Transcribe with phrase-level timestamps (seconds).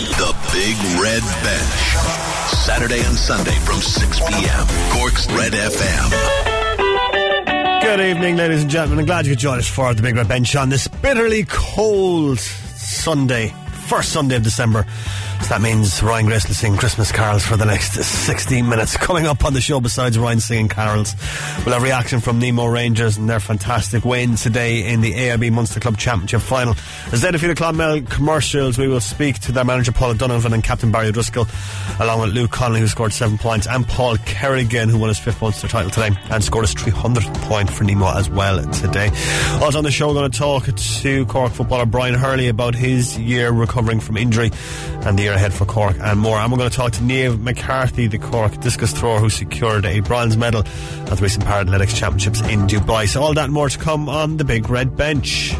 [0.00, 1.96] The Big Red Bench.
[2.64, 4.66] Saturday and Sunday from 6 p.m.
[4.92, 6.10] Cork's Red FM.
[7.82, 9.00] Good evening, ladies and gentlemen.
[9.00, 12.38] I'm glad you could join us for the Big Red Bench on this bitterly cold
[12.38, 13.48] Sunday,
[13.88, 14.86] first Sunday of December.
[15.48, 18.96] That means Ryan Grace will sing Christmas carols for the next 16 minutes.
[18.98, 21.14] Coming up on the show, besides Ryan singing carols,
[21.64, 25.80] we'll have reaction from Nemo Rangers and their fantastic win today in the AIB Munster
[25.80, 26.76] Club Championship final.
[27.10, 30.92] As they defeated Clonmel commercials, we will speak to their manager Paul Donovan and captain
[30.92, 31.48] Barry O'Driscoll,
[31.98, 35.42] along with Luke Connolly, who scored seven points, and Paul Kerrigan, who won his fifth
[35.42, 39.10] Munster title today and scored his 300th point for Nemo as well today.
[39.60, 43.18] Also on the show, we're going to talk to Cork footballer Brian Hurley about his
[43.18, 44.50] year recovering from injury
[45.02, 46.38] and the year ahead for Cork and more.
[46.38, 50.00] And we're going to talk to Niamh McCarthy, the Cork discus thrower who secured a
[50.00, 53.08] bronze medal at the recent Paralympics Championships in Dubai.
[53.08, 55.54] So all that more to come on the big red bench.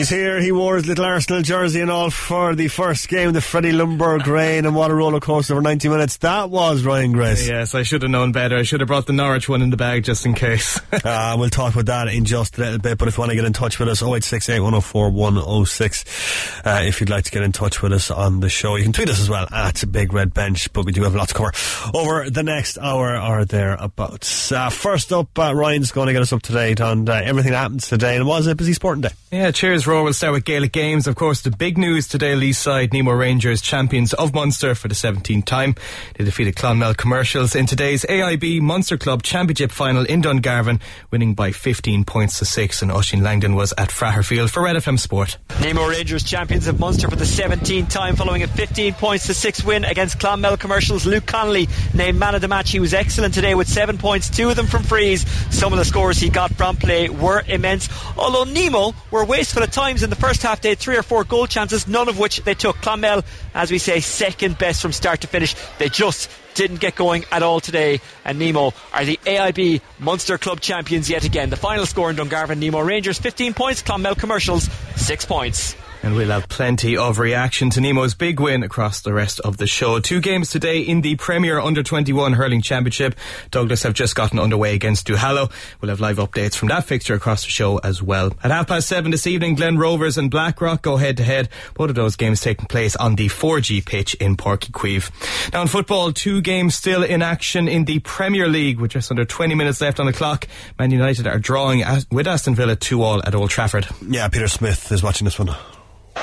[0.00, 0.40] He's here.
[0.40, 4.24] He wore his little Arsenal jersey and all for the first game, the Freddie Ljungberg
[4.24, 7.46] reign, and what a roller coaster over 90 minutes that was, Ryan Grace.
[7.46, 8.56] Yes, I should have known better.
[8.56, 10.80] I should have brought the Norwich one in the bag just in case.
[11.04, 13.36] uh, we'll talk about that in just a little bit, but if you want to
[13.36, 16.60] get in touch with us, 0868 104 106.
[16.64, 18.94] Uh, if you'd like to get in touch with us on the show, you can
[18.94, 21.34] tweet us as well at Big Red Bench, but we do have a lot to
[21.34, 21.52] cover
[21.92, 24.50] over the next hour or thereabouts.
[24.50, 27.52] Uh, first up, uh, Ryan's going to get us up to date on uh, everything
[27.52, 29.10] that happens today, and was a busy sporting day.
[29.30, 30.04] Yeah, cheers, Roar.
[30.04, 31.08] We'll start with Gaelic Games.
[31.08, 34.94] Of course, the big news today, Lee's side, Nemo Rangers, champions of Munster for the
[34.94, 35.74] 17th time.
[36.16, 41.50] They defeated Clonmel Commercials in today's AIB Munster Club Championship final in Dungarvan, winning by
[41.50, 42.82] 15 points to 6.
[42.82, 45.38] And Oisin Langan was at Fraher Field for Red FM Sport.
[45.60, 49.64] Nemo Rangers, champions of Munster for the 17th time, following a 15 points to 6
[49.64, 51.04] win against Clonmel Commercials.
[51.04, 52.70] Luke Connolly named man of the match.
[52.70, 55.28] He was excellent today with 7 points, two of them from frees.
[55.52, 57.88] Some of the scores he got from play were immense.
[58.16, 61.24] Although Nemo were wasteful at times in the first half, they had three or four
[61.24, 62.76] goal chances, none of which they took.
[62.76, 65.54] Clonmel, as we say, second best from start to finish.
[65.78, 68.00] They just didn't get going at all today.
[68.24, 71.50] And Nemo are the AIB Munster Club champions yet again.
[71.50, 75.74] The final score in Dungarvan, Nemo Rangers 15 points, Clonmel Commercials 6 points.
[76.02, 79.66] And we'll have plenty of reaction to Nemo's big win across the rest of the
[79.66, 80.00] show.
[80.00, 83.14] Two games today in the Premier Under 21 Hurling Championship.
[83.50, 85.52] Douglas have just gotten underway against Duhallow.
[85.80, 88.32] We'll have live updates from that fixture across the show as well.
[88.42, 91.50] At half past seven this evening, Glen Rovers and Blackrock go head to head.
[91.74, 96.12] Both of those games taking place on the 4G pitch in Uí Now in football,
[96.12, 100.00] two games still in action in the Premier League with just under 20 minutes left
[100.00, 100.48] on the clock.
[100.78, 103.86] Man United are drawing with Aston Villa 2 all at Old Trafford.
[104.08, 105.54] Yeah, Peter Smith is watching this one.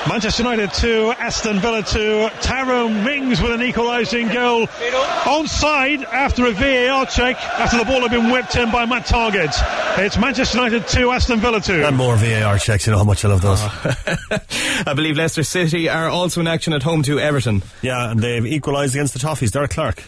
[0.08, 2.30] Manchester United 2, Aston Villa 2.
[2.42, 4.68] Tyrone Mings with an equalising goal.
[4.68, 9.53] Onside after a VAR check, after the ball had been whipped in by Matt Targett.
[9.97, 11.84] It's Manchester United 2, Aston Villa 2.
[11.84, 13.59] And more VAR checks, you know how much I love those.
[13.62, 13.96] Oh.
[14.88, 17.64] I believe Leicester City are also in action at home to Everton.
[17.81, 19.52] Yeah, and they've equalised against the Toffees.
[19.52, 20.03] Derek Clark.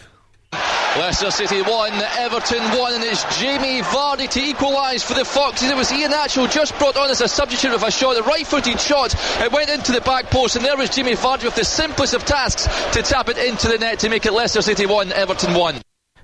[1.00, 5.70] Leicester City 1, Everton 1, and it's Jamie Vardy to equalise for the Foxes.
[5.70, 8.78] It was Iheanacho just brought on as a substitute with a shot, a right footed
[8.78, 9.14] shot.
[9.40, 12.24] It went into the back post, and there was Jamie Vardy with the simplest of
[12.24, 15.80] tasks to tap it into the net to make it Leicester City 1, Everton 1.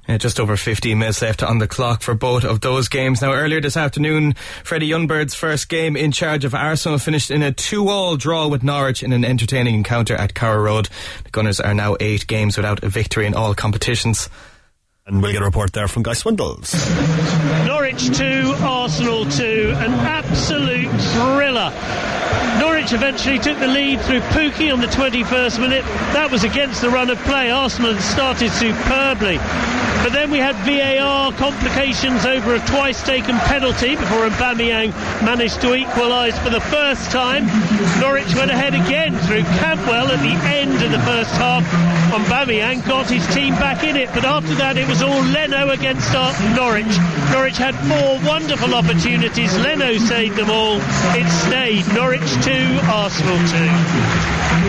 [0.09, 3.23] Yeah, just over 15 minutes left on the clock for both of those games.
[3.23, 7.51] Now, earlier this afternoon, Freddie Ljungberg's first game in charge of Arsenal finished in a
[7.51, 10.89] 2-all draw with Norwich in an entertaining encounter at Carrow Road.
[11.25, 14.31] The Gunners are now eight games without a victory in all competitions.
[15.07, 16.75] And we'll get a report there from Guy Swindles.
[17.67, 22.26] Norwich 2, Arsenal 2, an absolute thriller.
[22.61, 25.85] Norwich eventually took the lead through Pukki on the 21st minute.
[26.13, 27.51] That was against the run of play.
[27.51, 29.39] Arsenal had started superbly.
[30.07, 35.75] But then we had VAR complications over a twice taken penalty before Aubameyang managed to
[35.75, 37.47] equalise for the first time.
[37.99, 41.65] Norwich went ahead again through Cantwell at the end of the first half.
[42.15, 46.13] Aubameyang got his team back in it, but after that it was all Leno against
[46.55, 46.97] Norwich.
[47.33, 49.57] Norwich had four wonderful opportunities.
[49.59, 50.79] Leno saved them all.
[51.19, 52.51] It stayed Norwich 2,
[52.85, 53.39] Arsenal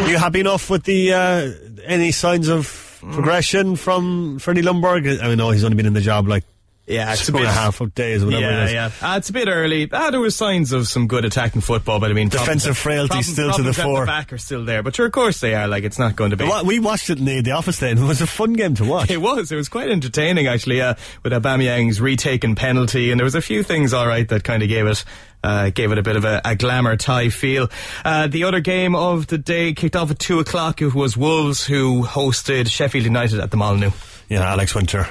[0.05, 0.11] 2.
[0.11, 1.51] You happy enough with the uh,
[1.85, 5.21] any signs of progression from Freddie Ljungberg?
[5.21, 6.43] I know he's only been in the job like
[6.87, 8.73] yeah, it's two a bit and a half of days, whatever yeah, it is.
[8.73, 8.91] yeah.
[9.01, 9.89] Uh, it's a bit early.
[9.91, 13.07] Ah, there were signs of some good attacking football, but I mean, Defensive problems- frailty
[13.09, 13.99] problems- still to the fore.
[14.01, 15.67] The back are still there, but sure, of course they are.
[15.67, 16.45] Like it's not going to be.
[16.45, 17.97] Wa- We watched it in the, the office then.
[18.01, 19.09] It was a fun game to watch.
[19.11, 19.51] It was.
[19.51, 23.63] It was quite entertaining, actually, uh, with Aubameyang's retaken penalty, and there was a few
[23.63, 25.03] things, all right, that kind of gave it.
[25.43, 27.69] Uh, gave it a bit of a, a glamour tie feel.
[28.03, 30.81] Uh, the other game of the day kicked off at two o'clock.
[30.81, 33.91] It was Wolves who hosted Sheffield United at the Molyneux.
[34.29, 35.07] Yeah, Alex Winter.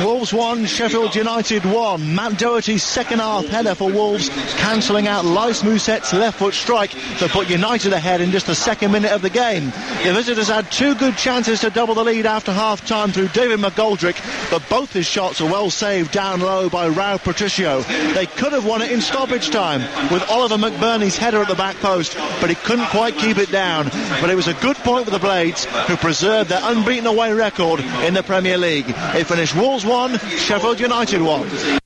[0.00, 2.14] Wolves 1, Sheffield United 1.
[2.14, 7.28] Matt Doherty's second half header for Wolves, cancelling out Lys Mousset's left foot strike to
[7.28, 9.66] put United ahead in just the second minute of the game.
[10.04, 13.60] The visitors had two good chances to double the lead after half time through David
[13.60, 14.20] McGoldrick,
[14.50, 17.82] but both his shots were well saved down low by Rui Patrício.
[18.14, 19.80] They could have won it in stoppage time
[20.12, 23.88] with Oliver McBurnie's header at the back post, but he couldn't quite keep it down.
[24.20, 27.80] But it was a good point for the Blades, who preserved their unbeaten away record
[28.04, 28.86] in the Premier League.
[28.88, 31.81] It finished Wolves 1, Sheffield United 1.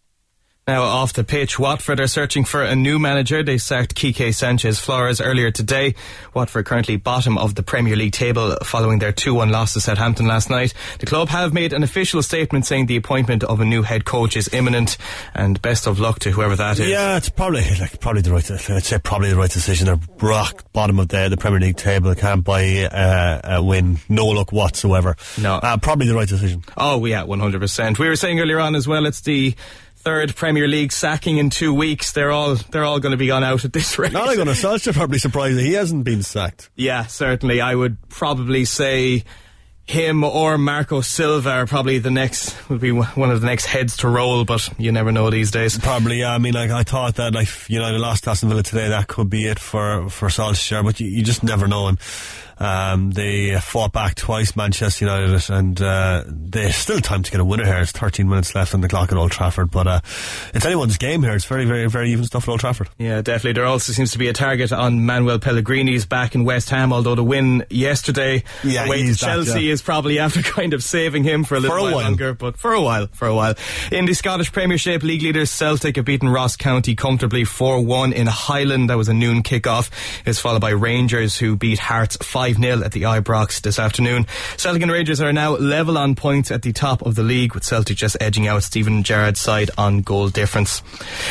[0.68, 3.44] Now off the pitch, Watford are searching for a new manager.
[3.44, 5.94] They sacked Quique Sanchez Flores earlier today.
[6.34, 10.50] Watford currently bottom of the Premier League table following their 2-1 loss to Southampton last
[10.50, 10.74] night.
[10.98, 14.36] The club have made an official statement saying the appointment of a new head coach
[14.36, 14.96] is imminent
[15.34, 16.88] and best of luck to whoever that is.
[16.88, 18.50] Yeah, it's probably like probably the right.
[18.50, 19.86] I'd say probably the right decision.
[19.86, 22.12] They're rock bottom of the the Premier League table.
[22.16, 23.98] Can't buy uh, a win.
[24.08, 25.14] No luck whatsoever.
[25.38, 26.64] No, uh, probably the right decision.
[26.76, 28.00] Oh, yeah, one hundred percent.
[28.00, 29.06] We were saying earlier on as well.
[29.06, 29.54] It's the
[30.06, 32.12] third Premier League sacking in two weeks.
[32.12, 34.12] They're all they're all going to be gone out at this rate.
[34.12, 36.70] Not going to Solskjaer probably surprised that he hasn't been sacked.
[36.76, 37.60] Yeah, certainly.
[37.60, 39.24] I would probably say
[39.84, 43.96] him or Marco Silva are probably the next would be one of the next heads
[43.98, 45.76] to roll, but you never know these days.
[45.76, 46.32] Probably, yeah.
[46.32, 49.08] I mean, like I thought that like you know the last Aston Villa today, that
[49.08, 51.88] could be it for for Solskjaer, but you, you just never know.
[51.88, 51.98] And
[52.58, 57.44] um, they fought back twice, Manchester United, and uh, there's still time to get a
[57.44, 57.78] winner here.
[57.78, 60.00] It's 13 minutes left on the clock at Old Trafford, but uh,
[60.54, 61.34] it's anyone's game here.
[61.34, 62.88] It's very, very, very even stuff at Old Trafford.
[62.98, 63.52] Yeah, definitely.
[63.52, 67.14] There also seems to be a target on Manuel Pellegrini's back in West Ham, although
[67.14, 69.72] the win yesterday yeah, away Chelsea yeah.
[69.72, 72.34] is probably after kind of saving him for a little for a while, while, longer,
[72.34, 73.54] but for a while, for a while.
[73.92, 78.90] In the Scottish Premiership, league leaders Celtic have beaten Ross County comfortably 4-1 in Highland.
[78.90, 79.90] That was a noon kickoff.
[80.24, 82.16] It's followed by Rangers who beat Hearts
[82.54, 84.26] 5-0 at the Ibrox this afternoon.
[84.56, 87.64] Celtic and Rangers are now level on points at the top of the league, with
[87.64, 90.82] Celtic just edging out Steven Gerrard's side on goal difference.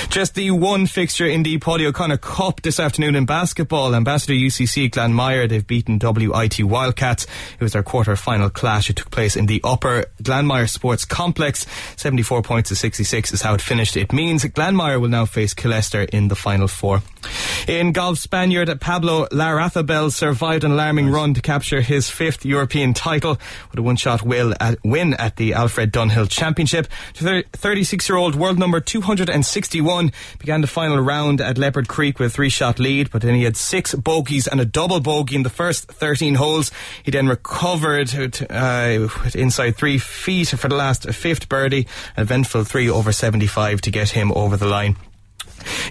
[0.10, 3.96] Just the one fixture in the Paddy O'Connor Cup this afternoon in basketball.
[3.96, 7.26] Ambassador UCC Glanmire, they've beaten WIT Wildcats.
[7.54, 8.90] It was their quarter final clash.
[8.90, 11.66] It took place in the upper Glanmire Sports Complex.
[11.96, 13.96] 74 points to 66 is how it finished.
[13.96, 17.02] It means Glanmire will now face Killester in the final four.
[17.68, 23.38] In golf, Spaniard Pablo Larrazabal survived an alarming run to capture his fifth European title
[23.72, 26.88] with a one-shot win at the Alfred Dunhill Championship.
[27.20, 32.80] The 36-year-old world number 261 began the final round at Leopard Creek with a three-shot
[32.80, 36.36] lead, but then he had six bogeys and a double bogey in the first 13
[36.36, 36.72] holes.
[37.04, 38.14] He then recovered
[38.50, 43.92] uh, inside three feet for the last fifth birdie, an eventful three over 75 to
[43.92, 44.96] get him over the line.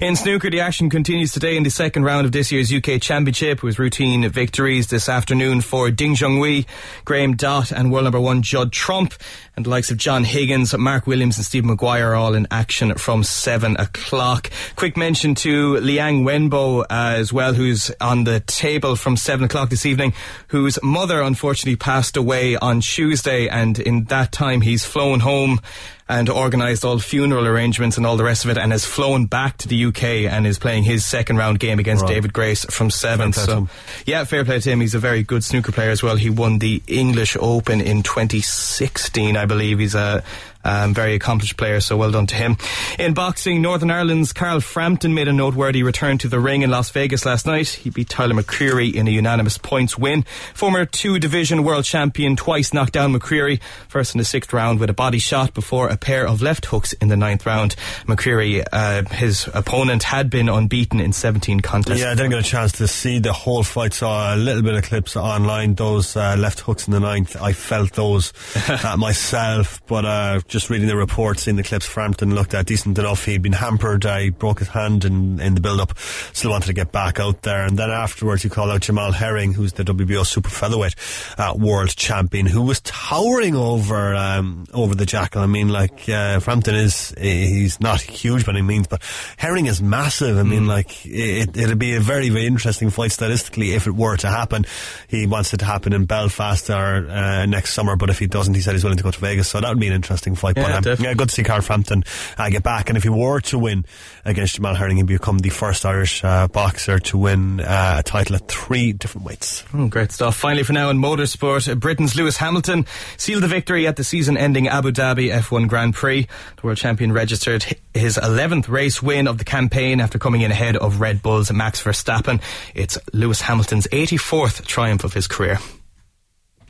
[0.01, 3.63] In snooker, the action continues today in the second round of this year's UK Championship
[3.63, 6.67] with routine victories this afternoon for Ding Junhui,
[7.05, 9.15] Graham Dott and world number one Judd Trump
[9.57, 12.95] and the likes of John Higgins, Mark Williams and Steve Maguire are all in action
[12.97, 14.51] from 7 o'clock.
[14.77, 19.71] Quick mention to Liang Wenbo uh, as well, who's on the table from 7 o'clock
[19.71, 20.13] this evening,
[20.49, 25.61] whose mother unfortunately passed away on Tuesday and in that time he's flown home
[26.09, 29.57] and organised all funeral arrangements and all the rest of it and has flown back
[29.59, 32.15] to the UK and is playing his second round game against Right.
[32.15, 33.33] David Grace from seven.
[33.33, 33.75] Fair play to So
[34.05, 34.81] yeah, fair play to him.
[34.81, 36.17] He's a very good snooker player as well.
[36.17, 39.79] He won the English Open in 2016, I believe.
[39.79, 40.23] He's a
[40.65, 42.57] um, very accomplished player, so well done to him.
[42.99, 46.91] In boxing, Northern Ireland's Carl Frampton made a noteworthy return to the ring in Las
[46.91, 47.69] Vegas last night.
[47.69, 50.25] He beat Tyler McCreary in a unanimous points win.
[50.55, 54.95] Former two-division world champion twice knocked down McCreary, first in the sixth round with a
[54.95, 57.77] body shot before a pair of left hooks in the ninth round.
[58.07, 62.01] McCreary, uh, his opponent, had been unbeaten in 17 contests.
[62.01, 63.93] Yeah, I didn't get a chance to see the whole fight.
[63.93, 65.75] Saw a little bit of clips online.
[65.75, 68.33] Those uh, left hooks in the ninth, I felt those
[68.69, 69.81] uh, myself.
[69.87, 73.25] But uh, just reading the reports, seeing the clips, Frampton looked at decent enough.
[73.25, 74.07] He'd been hampered.
[74.07, 75.99] Uh, he broke his hand in, in the build-up.
[75.99, 77.65] Still wanted to get back out there.
[77.65, 80.95] And then afterwards, he called out Jamel Herring, who's the WBO super featherweight
[81.39, 85.43] uh, world champion, who was towering over um, over the jackal.
[85.43, 89.03] I mean, like uh, Frampton is he's not huge by any means, but
[89.37, 90.39] Herring is massive.
[90.39, 94.17] I mean, like it, it'd be a very very interesting fight statistically if it were
[94.19, 94.67] to happen.
[95.09, 98.55] He wants it to happen in Belfast or uh, next summer, but if he doesn't,
[98.55, 99.49] he said he's willing to go to Vegas.
[99.49, 100.44] So that would be an interesting fight.
[100.57, 102.05] Yeah, but um, yeah, good to see Carl Frampton
[102.39, 102.89] uh, get back.
[102.89, 103.85] And if he were to win
[104.25, 108.37] against Jamel Herring, he'd become the first Irish uh, boxer to win uh, a title
[108.37, 109.65] at three different weights.
[109.73, 110.37] Oh, great stuff.
[110.37, 112.87] Finally, for now in motorsport, Britain's Lewis Hamilton
[113.17, 116.23] sealed the victory at the season-ending Abu Dhabi F1 Grand Prix.
[116.57, 120.77] The world champion registered his 11th race win of the campaign after coming in ahead
[120.77, 122.41] of Red Bull's Max Verstappen.
[122.75, 125.59] It's Lewis Hamilton's 84th triumph of his career.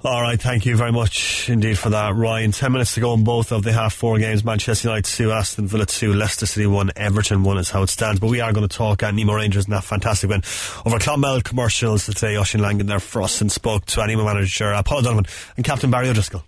[0.07, 2.53] All right, thank you very much indeed for that, Ryan.
[2.53, 4.45] Ten minutes to go in both of the half four games.
[4.45, 8.21] Manchester United 2, Aston Villa 2, Leicester City 1, Everton 1 is how it stands.
[8.21, 10.43] But we are going to talk at Nemo Rangers and that fantastic win
[10.85, 12.37] over Clonmel commercials today.
[12.37, 15.25] Oisin Langan there for us and spoke to Nemo manager uh, Paul Donovan
[15.57, 16.45] and Captain Barry O'Driscoll.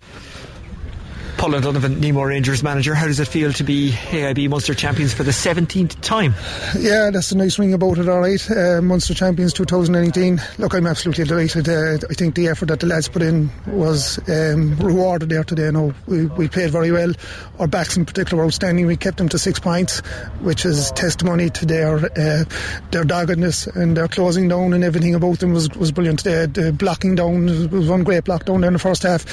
[1.37, 2.95] Paul Donovan, Nemo Rangers manager.
[2.95, 6.33] How does it feel to be AIB Munster champions for the 17th time?
[6.79, 8.51] Yeah, that's a nice ring about it, all right.
[8.51, 10.41] Uh, Munster champions 2018.
[10.57, 11.69] Look, I'm absolutely delighted.
[11.69, 15.69] Uh, I think the effort that the lads put in was um, rewarded there today.
[15.69, 17.13] No, we, we played very well.
[17.59, 18.87] Our backs in particular were outstanding.
[18.87, 19.99] We kept them to six points,
[20.41, 22.45] which is testimony to their uh,
[22.91, 26.23] their doggedness and their closing down and everything about them was, was brilliant.
[26.23, 29.23] The, the blocking down was one great block down in the first half,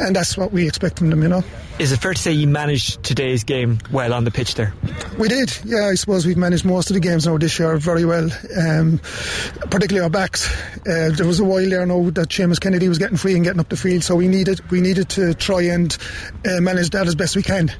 [0.00, 1.43] and that's what we expect from them, you know.
[1.76, 4.72] Is it fair to say you managed today's game well on the pitch there?
[5.18, 5.88] We did, yeah.
[5.88, 9.00] I suppose we've managed most of the games now this year very well, um,
[9.70, 10.48] particularly our backs.
[10.86, 13.58] Uh, there was a while there now that Seamus Kennedy was getting free and getting
[13.58, 15.96] up the field, so we needed we needed to try and
[16.46, 17.72] uh, manage that as best we can.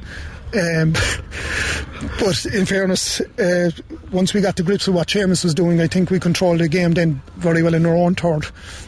[0.56, 0.92] Um,
[2.18, 3.70] but in fairness, uh,
[4.12, 6.68] once we got to grips with what Seamus was doing, I think we controlled the
[6.68, 8.46] game then very well in our own third.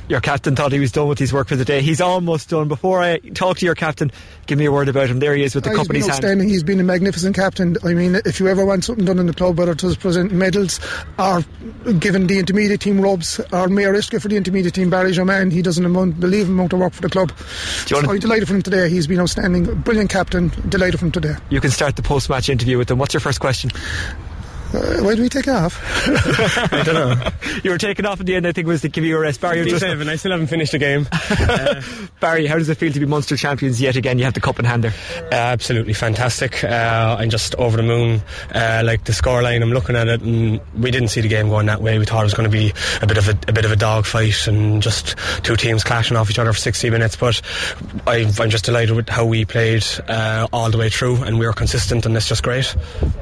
[0.09, 1.83] Your captain thought he was done with his work for the day.
[1.83, 2.69] He's almost done.
[2.69, 4.13] Before I talk to your captain,
[4.47, 5.19] give me a word about him.
[5.19, 6.25] There he is with the He's company's been hand.
[6.25, 6.49] outstanding.
[6.49, 7.77] He's been a magnificent captain.
[7.83, 10.39] I mean, if you ever want something done in the club, whether it was presenting
[10.39, 10.79] medals
[11.19, 11.43] or
[11.99, 15.63] giving the intermediate team rubs or Mayor Iska for the intermediate team, Barry Germain, he
[15.63, 17.37] does an unbelievable amount of work for the club.
[17.39, 18.89] So I'm delighted for him today.
[18.89, 19.81] He's been outstanding.
[19.81, 20.53] Brilliant captain.
[20.69, 21.35] Delighted for him today.
[21.51, 22.99] You can start the post-match interview with them.
[22.99, 23.71] What's your first question?
[24.77, 25.81] Uh, why do we take off?
[26.73, 27.31] I don't know.
[27.65, 29.41] You were taken off at the end, I think, was to give you a rest.
[29.41, 30.09] Barry, you're just- Seven.
[30.09, 31.07] I still haven't finished the game.
[32.21, 34.19] Barry, how does it feel to be Munster champions yet again?
[34.19, 34.95] You have the cup in hand there.
[35.31, 36.63] Uh, absolutely fantastic.
[36.65, 38.23] Uh, I'm just over the moon.
[38.55, 41.67] Uh, like the scoreline, I'm looking at it, and we didn't see the game going
[41.67, 41.99] that way.
[41.99, 43.77] We thought it was going to be a bit of a, a bit of a
[43.77, 47.17] dog fight and just two teams clashing off each other for 60 minutes.
[47.17, 47.41] But
[48.07, 51.47] I, I'm just delighted with how we played uh, all the way through, and we
[51.47, 52.75] were consistent, and it's just great.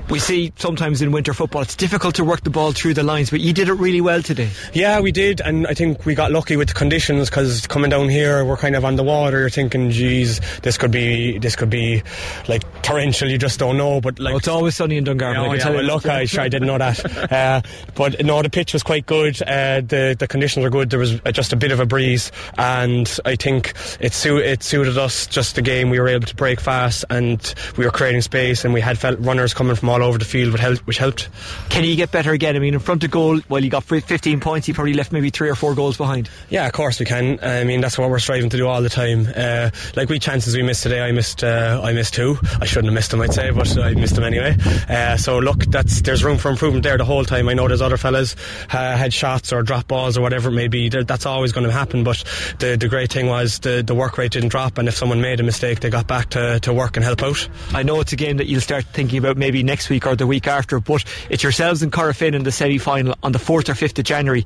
[0.08, 3.30] We see sometimes in winter football it's difficult to work the ball through the lines,
[3.30, 4.50] but you did it really well today.
[4.72, 8.08] Yeah, we did, and I think we got lucky with the conditions because coming down
[8.08, 9.40] here, we're kind of on the water.
[9.40, 12.02] You're thinking, geez, this could be this could be
[12.48, 13.28] like torrential.
[13.28, 14.00] You just don't know.
[14.00, 15.36] But like, Well, it's always sunny in Dungarvan.
[15.36, 17.04] I oh, can yeah, well, look, I, sure, I didn't know that.
[17.34, 17.62] Uh,
[17.94, 19.40] but no, the pitch was quite good.
[19.42, 20.90] Uh, the the conditions were good.
[20.90, 24.62] There was uh, just a bit of a breeze, and I think it su- it
[24.62, 25.26] suited us.
[25.26, 28.72] Just the game, we were able to break fast, and we were creating space, and
[28.72, 30.86] we had felt runners coming from all over the field, which helped.
[30.86, 31.23] Which helped.
[31.68, 32.56] Can you get better again?
[32.56, 34.68] I mean, in front of goal, well, you got 15 points.
[34.68, 36.28] You probably left maybe three or four goals behind.
[36.50, 37.38] Yeah, of course we can.
[37.42, 39.26] I mean, that's what we're striving to do all the time.
[39.34, 41.42] Uh, like we chances we missed today, I missed.
[41.42, 42.38] Uh, I missed two.
[42.60, 44.56] I shouldn't have missed them, I'd say, but I missed them anyway.
[44.88, 47.48] Uh, so look, that's there's room for improvement there the whole time.
[47.48, 48.36] I know there's other fellas
[48.70, 50.88] uh, had shots or drop balls or whatever it may be.
[50.88, 52.04] That's always going to happen.
[52.04, 52.22] But
[52.58, 55.40] the the great thing was the the work rate didn't drop, and if someone made
[55.40, 57.48] a mistake, they got back to, to work and help out.
[57.72, 60.26] I know it's a game that you'll start thinking about maybe next week or the
[60.26, 63.74] week after, but it's yourselves and Corofin in the semi final on the 4th or
[63.74, 64.44] 5th of January.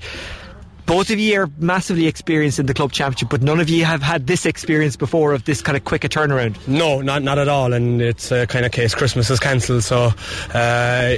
[0.89, 4.01] Both of you are massively experienced in the club championship, but none of you have
[4.01, 6.67] had this experience before of this kind of quick a turnaround.
[6.67, 10.15] No, not not at all, and it's a kind of case Christmas is cancelled, so
[10.55, 11.15] uh,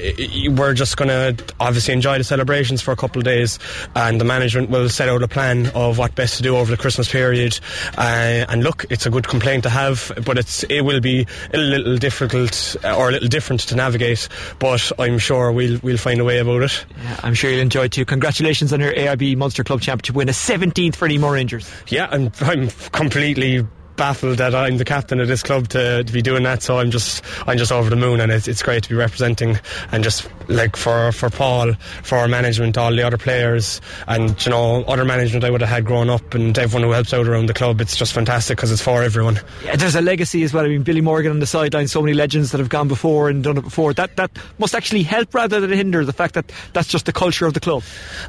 [0.56, 3.60] we're just going to obviously enjoy the celebrations for a couple of days,
[3.94, 6.76] and the management will set out a plan of what best to do over the
[6.76, 7.60] Christmas period.
[7.96, 11.58] Uh, and look, it's a good complaint to have, but it's it will be a
[11.58, 16.20] little difficult uh, or a little different to navigate, but I'm sure we'll we'll find
[16.20, 16.84] a way about it.
[17.04, 18.04] Yeah, I'm sure you'll enjoy it too.
[18.04, 21.70] Congratulations on your AIB Munster Club Championship win, a 17th for Nemo Rangers.
[21.88, 23.66] Yeah, I'm I'm completely
[24.00, 26.62] baffled that I'm the captain of this club to, to be doing that.
[26.62, 29.58] So I'm just I'm just over the moon, and it's, it's great to be representing
[29.92, 33.78] and just like for for Paul, for our management, all the other players,
[34.08, 37.12] and you know other management I would have had growing up, and everyone who helps
[37.12, 37.78] out around the club.
[37.82, 39.38] It's just fantastic because it's for everyone.
[39.62, 40.64] Yeah, there's a legacy as well.
[40.64, 43.44] I mean, Billy Morgan on the sideline, so many legends that have gone before and
[43.44, 43.92] done it before.
[43.92, 47.44] That that must actually help rather than hinder the fact that that's just the culture
[47.44, 47.82] of the club.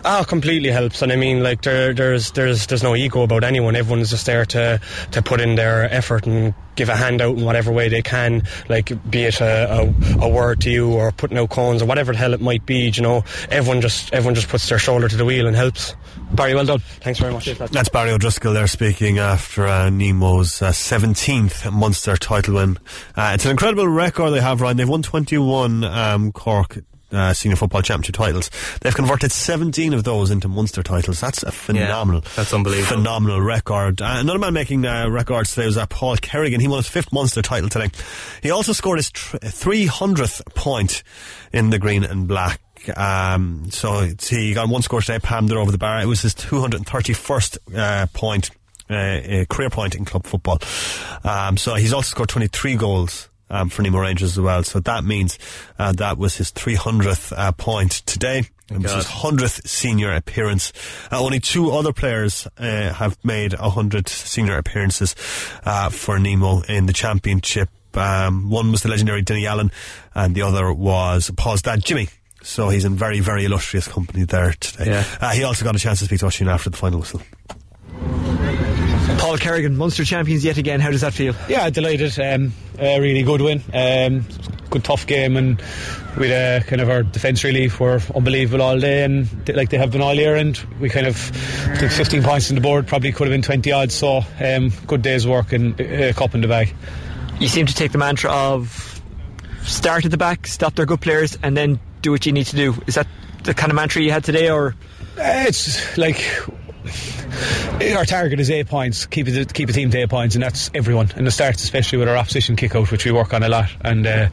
[0.03, 3.77] Ah, completely helps, and I mean, like there, there's there's there's no ego about anyone.
[3.77, 7.45] Everyone's just there to to put in their effort and give a hand out in
[7.45, 11.37] whatever way they can, like be it a, a, a word to you or putting
[11.37, 12.89] out cones or whatever the hell it might be.
[12.89, 15.95] You know, everyone just everyone just puts their shoulder to the wheel and helps.
[16.31, 16.79] Barry, well done.
[16.79, 17.45] Thanks very much.
[17.45, 22.77] That's Barry O'Driscoll there speaking after uh, Nemo's uh, 17th Munster title win.
[23.15, 24.77] Uh, it's an incredible record they have, Ryan.
[24.77, 26.79] They've won 21 um, Cork
[27.11, 28.49] uh, senior football championship titles.
[28.81, 31.19] They've converted 17 of those into Munster titles.
[31.19, 32.97] That's a phenomenal, that's unbelievable.
[32.97, 34.01] phenomenal record.
[34.01, 36.59] Uh, another man making uh, records today was uh, Paul Kerrigan.
[36.59, 37.89] He won his fifth Munster title today.
[38.41, 41.03] He also scored his tr- 300th point
[41.53, 42.61] in the green and black.
[42.97, 46.01] Um, so he got one score today, palmed it over the bar.
[46.01, 48.49] It was his 231st uh, point
[48.89, 50.59] uh, career point in club football.
[51.23, 54.63] Um, so he's also scored 23 goals um, for Nemo Rangers as well.
[54.63, 55.37] So that means
[55.77, 58.45] uh, that was his 300th uh, point today.
[58.71, 60.71] It was his 100th senior appearance.
[61.11, 65.13] Uh, only two other players uh, have made 100 senior appearances
[65.65, 67.69] uh, for Nemo in the championship.
[67.93, 69.71] Um, one was the legendary Denny Allen,
[70.15, 72.07] and the other was Paul's dad, Jimmy.
[72.43, 74.91] So he's in very, very illustrious company there today.
[74.91, 75.05] Yeah.
[75.19, 77.21] Uh, he also got a chance to speak to Oisin after the final whistle.
[79.17, 80.79] Paul Kerrigan, Munster champions yet again.
[80.79, 81.35] How does that feel?
[81.47, 82.19] Yeah, delighted.
[82.19, 83.61] Um, a really good win.
[83.73, 84.25] Um,
[84.69, 85.61] good tough game, and
[86.17, 89.77] we uh, kind of our defence relief were unbelievable all day, and they, like they
[89.77, 90.35] have been all year.
[90.35, 91.15] And we kind of
[91.79, 92.87] took 15 points on the board.
[92.87, 93.93] Probably could have been 20 odds.
[93.93, 96.73] So um, good day's work and a cup in the bag.
[97.39, 99.01] You seem to take the mantra of
[99.63, 102.55] start at the back, stop their good players, and then do what you need to
[102.55, 102.75] do.
[102.87, 103.07] Is that
[103.43, 104.75] the kind of mantra you had today, or?
[105.17, 106.23] Uh, it's like
[107.95, 109.05] our target is eight points.
[109.05, 111.11] Keep it, keep a team to eight points, and that's everyone.
[111.15, 113.69] And it starts especially with our opposition kick out, which we work on a lot.
[113.81, 114.29] And uh,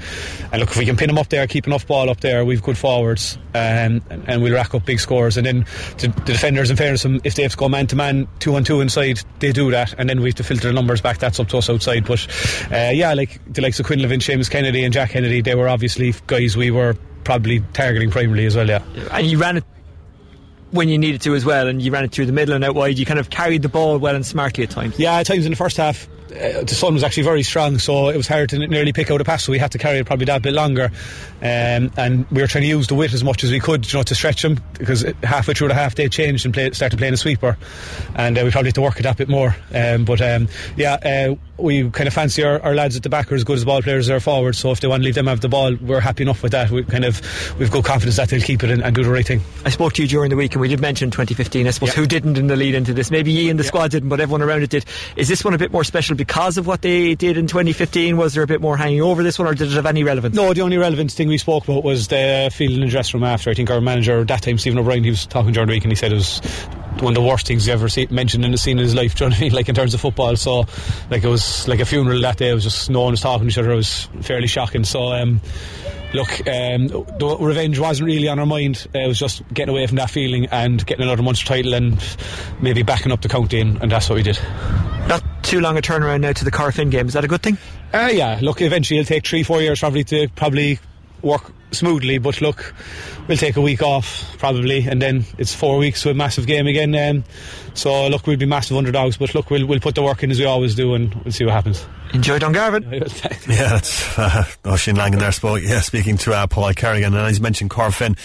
[0.53, 2.63] and look, if we can pin them up there, keep enough ball up there, we've
[2.63, 5.37] good forwards, um, and, we'll rack up big scores.
[5.37, 5.67] And then
[5.99, 8.81] the, defenders, in fairness, if they have to go man to man, two on two
[8.81, 11.19] inside, they do that, and then we have to filter the numbers back.
[11.19, 12.07] That's up to us outside.
[12.07, 12.27] But
[12.71, 16.15] uh, yeah, like the likes of Quinlan, Seamus Kennedy, and Jack Kennedy, they were obviously
[16.27, 18.69] guys we were probably targeting primarily as well.
[18.69, 19.65] Yeah, and you ran it
[20.71, 22.75] when you needed to as well, and you ran it through the middle and out
[22.75, 22.99] wide.
[22.99, 24.99] You kind of carried the ball well and smartly at times.
[24.99, 28.09] Yeah, at times in the first half, uh, the sun was actually very strong, so
[28.09, 29.45] it was hard to nearly pick out a pass.
[29.45, 30.91] So we had to carry it probably that bit longer,
[31.41, 33.99] um, and we were trying to use the width as much as we could, you
[33.99, 37.15] know, to stretch them because halfway through the half they changed and play, started playing
[37.15, 37.57] a sweeper,
[38.15, 39.57] and uh, we probably had to work it that bit more.
[39.75, 43.31] Um, but um, yeah, uh, we kind of fancy our, our, lads at the back
[43.33, 44.59] are as good as ball players as our forwards.
[44.59, 46.71] So if they want to leave them have the ball, we're happy enough with that.
[46.71, 47.21] We kind of
[47.59, 49.41] we've got confidence that they'll keep it and, and, do the right thing.
[49.65, 51.67] I spoke to you during the week, and we did mention 2015.
[51.67, 51.95] I suppose yeah.
[51.97, 53.11] who didn't in the lead into this?
[53.11, 53.69] Maybe ye and the yeah.
[53.69, 54.85] squad didn't, but everyone around it did.
[55.17, 58.17] Is this one a bit more special because of what they did in 2015?
[58.17, 60.35] Was there a bit more hanging over this one, or did it have any relevance?
[60.35, 63.29] No, the only relevant thing we spoke about was the field in the dressing room
[63.29, 63.49] after.
[63.51, 65.85] I think our manager at that time, Stephen O'Brien, he was talking during the week,
[65.85, 66.41] and he said it was
[67.01, 69.15] one of the worst things he ever see, mentioned in the scene in his life.
[69.17, 69.53] Do you know what I mean?
[69.53, 70.67] Like in terms of football, so
[71.09, 72.51] like it was like a funeral that day.
[72.51, 73.71] It was just no one was talking to each other.
[73.71, 74.83] It was fairly shocking.
[74.85, 75.41] So um,
[76.15, 78.87] look, um, the revenge wasn't really on our mind.
[78.95, 82.03] It was just getting away from that feeling and getting another Munster title and
[82.61, 84.39] maybe backing up the county, and, and that's what we did.
[85.09, 87.07] Not too long a turnaround now to the Corofin game.
[87.09, 87.57] Is that a good thing?
[87.93, 88.39] Uh, yeah.
[88.43, 90.79] Look, eventually it'll take three, four years probably to probably
[91.23, 92.19] work smoothly.
[92.19, 92.75] But look,
[93.27, 96.67] we'll take a week off probably, and then it's four weeks to a massive game
[96.67, 96.95] again.
[96.95, 97.25] Um,
[97.75, 100.39] so look, we'll be massive underdogs, but look, we'll we'll put the work in as
[100.39, 101.85] we always do, and we'll see what happens.
[102.13, 102.91] Enjoy Dungarvan.
[103.49, 105.33] yeah, that's uh, Oisin Langan there.
[105.33, 108.17] Spoke, yeah, speaking to uh, Paul Kerrigan, and as you mentioned, Corofin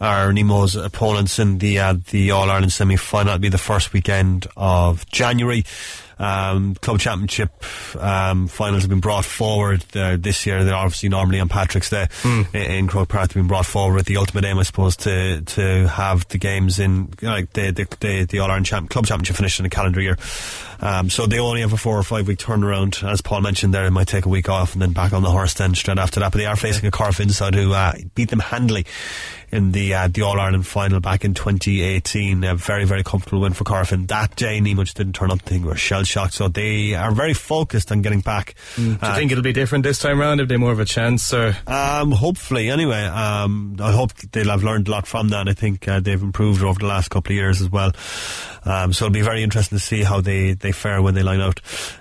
[0.00, 3.34] are Nemo's opponents in the uh, the All Ireland semi final.
[3.34, 5.64] It'll be the first weekend of January.
[6.22, 7.50] Um, club championship
[7.98, 10.62] um, finals have been brought forward uh, this year.
[10.62, 12.54] They're obviously normally on Patrick's Day mm.
[12.54, 13.30] in, in Croke Park.
[13.30, 16.78] They've been brought forward with the ultimate aim, I suppose, to to have the games
[16.78, 20.00] in like the the, the, the All Ireland champ, club championship finished in the calendar
[20.00, 20.16] year.
[20.82, 23.08] Um, so they only have a four or five week turnaround.
[23.08, 25.30] As Paul mentioned there, they might take a week off and then back on the
[25.30, 26.32] horse then straight after that.
[26.32, 28.84] But they are facing a Corofin side who uh, beat them handily
[29.52, 32.42] in the uh, the All Ireland final back in 2018.
[32.42, 34.08] A very very comfortable win for Corofin.
[34.08, 35.42] That day, Nemo just didn't turn up.
[35.42, 36.34] They were shell shocked.
[36.34, 38.54] So they are very focused on getting back.
[38.74, 38.76] Mm.
[38.76, 40.40] Do you uh, think it'll be different this time round?
[40.40, 41.32] Have they more of a chance?
[41.32, 43.04] Or um, hopefully, anyway.
[43.04, 45.48] Um, I hope they'll have learned a lot from that.
[45.48, 47.92] I think uh, they've improved over the last couple of years as well.
[48.64, 51.40] Um, so it'll be very interesting to see how they, they fare when they line
[51.40, 51.60] out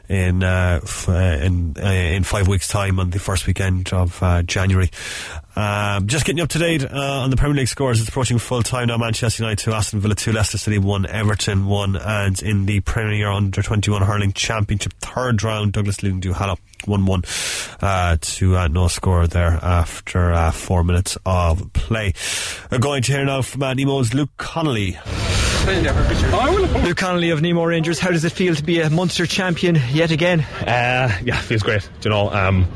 [0.09, 4.21] in uh, f- uh, in uh, in five weeks' time on the first weekend of
[4.21, 4.89] uh, January.
[5.55, 7.99] Um, just getting up to date on the Premier League scores.
[7.99, 8.97] It's approaching full time now.
[8.97, 11.97] Manchester United 2, Aston Villa 2, Leicester City 1, Everton 1.
[11.97, 17.23] And in the Premier Under 21 Hurling Championship third round, Douglas leading Duhallow 1 1
[17.81, 22.13] uh, to no score there after four minutes of play.
[22.71, 24.97] We're going to hear now from uh, Nemo's Luke Connolly.
[26.83, 30.11] Luke Connolly of Nemo Rangers, how does it feel to be a Munster champion yet
[30.11, 30.41] again?
[30.41, 31.87] Uh, yeah, feels great.
[32.01, 32.67] Do you know, um,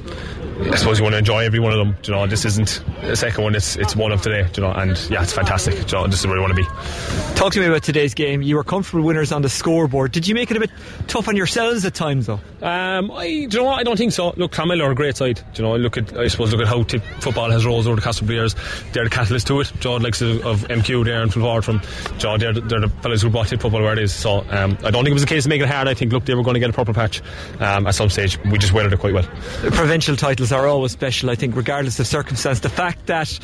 [0.58, 1.98] I suppose you want to enjoy every one of them.
[2.02, 4.48] Do you know, this isn't the second one; it's it's one of today.
[4.54, 5.76] Do you know, and yeah, it's fantastic.
[5.76, 7.36] Do you know, this is where you want to be.
[7.36, 8.42] Talk to me about today's game.
[8.42, 10.14] You were comfortable winners on the scoreboard.
[10.14, 10.72] Did you make it a bit
[11.08, 12.40] tough on yourselves at times, though?
[12.62, 13.80] Um, I, do you know what?
[13.80, 14.34] I don't think so.
[14.38, 15.42] Look, Clonmel are a great side.
[15.54, 17.98] Do you know, look at I suppose look at how tip football has rose over
[17.98, 18.56] the past couple of years.
[18.94, 19.74] They're the catalyst to it.
[19.82, 21.82] John likes of, of MQ there and from forward from
[22.18, 22.40] John.
[22.40, 24.14] They're, they're the fellas who brought tip football where it is.
[24.14, 25.90] So um, I don't think it was a case of making it hard.
[25.90, 27.22] I think look, they were going to get a proper patch
[27.60, 28.40] um, at some stage.
[28.46, 29.28] We just weathered it quite well.
[29.72, 30.16] Provincial
[30.52, 31.30] are always special.
[31.30, 33.40] I think, regardless of circumstance, the fact that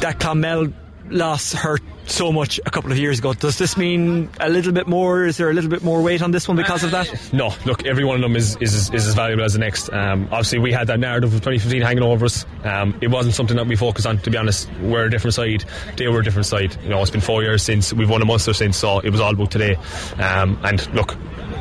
[0.00, 0.72] that Clonmel
[1.08, 3.32] loss hurt so much a couple of years ago.
[3.32, 5.24] Does this mean a little bit more?
[5.24, 7.32] Is there a little bit more weight on this one because of that?
[7.32, 9.92] No, look, every one of them is, is, is as valuable as the next.
[9.92, 12.44] Um, obviously, we had that narrative of 2015 hanging over us.
[12.64, 14.70] Um, it wasn't something that we focused on, to be honest.
[14.80, 15.64] We're a different side.
[15.96, 16.76] They were a different side.
[16.82, 19.20] You know, it's been four years since we've won a Munster since, so it was
[19.20, 19.76] all about today.
[20.18, 21.16] Um, and look,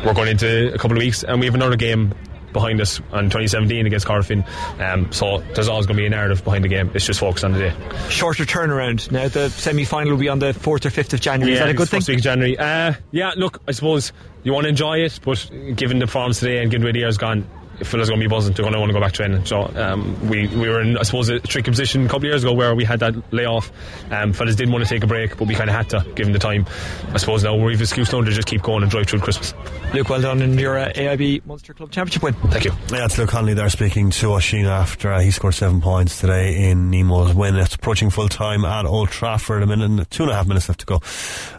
[0.06, 2.14] we're going into a couple of weeks and we have another game
[2.54, 4.46] behind us on 2017 against Corofin.
[4.80, 6.92] Um, so there's always going to be a narrative behind the game.
[6.94, 7.74] It's just focused on the day.
[8.10, 9.12] Shorter turnaround.
[9.12, 11.54] Now the semi final will be on the 4th or 5th of January.
[11.54, 12.00] Yeah, Is that a good thing?
[12.00, 12.58] First week of January.
[12.58, 16.62] Uh, yeah, look, I suppose you want to enjoy it, but given the performance today
[16.62, 17.48] and given way the year's gone,
[17.84, 18.54] fellas going to be buzzing.
[18.54, 19.46] They're going to want to go back to training.
[19.46, 22.44] So um, we we were in, I suppose, a tricky position a couple of years
[22.44, 23.72] ago where we had that layoff.
[24.12, 26.34] Um, fellas didn't want to take a break, but we kind of had to, given
[26.34, 26.66] the time.
[27.14, 29.54] I suppose now we've excuse now to just keep going and drive through Christmas.
[29.94, 32.34] Luke, well done in your uh, AIB Munster Club Championship win.
[32.34, 32.72] Thank you.
[32.92, 36.70] Yeah, it's Luke Connolly there speaking to Oisin after uh, he scored seven points today
[36.70, 37.56] in Nemo's win.
[37.56, 39.64] It's approaching full time at Old Trafford.
[39.64, 41.02] A minute, and two and a half minutes left to go.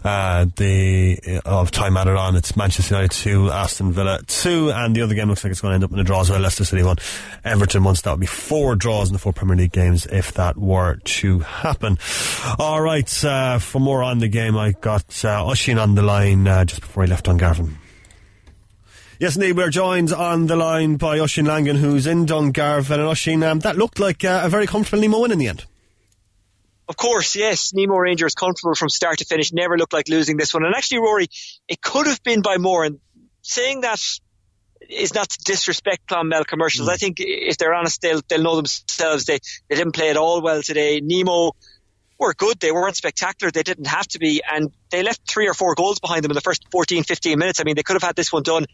[0.03, 2.35] Uh, the uh, of time added on.
[2.35, 5.71] It's Manchester United two, Aston Villa two, and the other game looks like it's going
[5.71, 6.39] to end up in a draw as well.
[6.39, 6.97] Leicester City one,
[7.43, 8.01] Everton once.
[8.01, 11.39] That would be four draws in the four Premier League games if that were to
[11.39, 11.97] happen.
[12.59, 16.47] All right, uh, for more on the game, I got uh, Oisin on the line
[16.47, 17.75] uh, just before he left Dungarvan.
[19.19, 22.99] Yes, indeed, we're joined on the line by Oisin Langan, who's in Dungarvan.
[22.99, 25.65] And Oisin, um, that looked like uh, a very comfortable Nemo win in the end.
[26.89, 27.73] Of course, yes.
[27.73, 29.53] Nemo Rangers comfortable from start to finish.
[29.53, 30.65] Never looked like losing this one.
[30.65, 31.27] And actually, Rory,
[31.69, 32.83] it could have been by more.
[32.83, 32.99] And
[33.41, 33.99] saying that
[34.93, 36.87] is not to disrespect Clonmel commercials.
[36.87, 36.93] Mm.
[36.93, 39.25] I think if they're honest, they'll they'll know themselves.
[39.25, 40.99] They they didn't play at all well today.
[41.01, 41.51] Nemo
[42.19, 42.59] were good.
[42.59, 43.51] They weren't spectacular.
[43.51, 44.41] They didn't have to be.
[44.49, 47.59] And they left three or four goals behind them in the first 14, 15 minutes.
[47.59, 48.65] I mean, they could have had this one done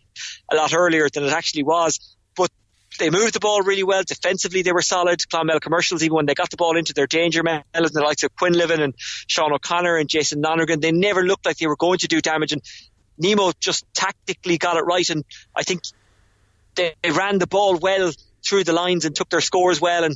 [0.51, 2.15] a lot earlier than it actually was.
[2.35, 2.51] But
[2.99, 4.03] they moved the ball really well.
[4.03, 5.19] Defensively, they were solid.
[5.29, 8.35] Clonmel commercials, even when they got the ball into their danger men, the likes of
[8.35, 12.07] Quinlivan and Sean O'Connor and Jason Lonergan, they never looked like they were going to
[12.07, 12.51] do damage.
[12.53, 12.61] And
[13.17, 15.09] Nemo just tactically got it right.
[15.09, 15.81] And I think
[16.75, 18.11] they, they ran the ball well
[18.43, 20.03] through the lines and took their scores well.
[20.03, 20.15] And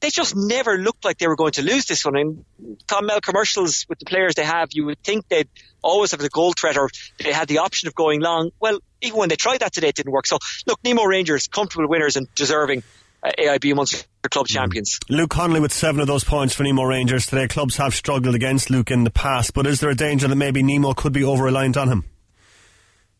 [0.00, 2.16] they just never looked like they were going to lose this one.
[2.16, 2.44] And
[2.86, 5.48] Clonmel commercials with the players they have, you would think they'd
[5.82, 6.90] always have the goal threat or
[7.22, 8.50] they had the option of going long.
[8.60, 10.26] Well, even when they tried that today, it didn't work.
[10.26, 12.82] So look, Nemo Rangers, comfortable winners and deserving
[13.22, 14.98] uh, AIB Munster Club champions.
[15.08, 17.48] Luke Connolly with seven of those points for Nemo Rangers today.
[17.48, 20.62] Clubs have struggled against Luke in the past, but is there a danger that maybe
[20.62, 22.04] Nemo could be over reliant on him?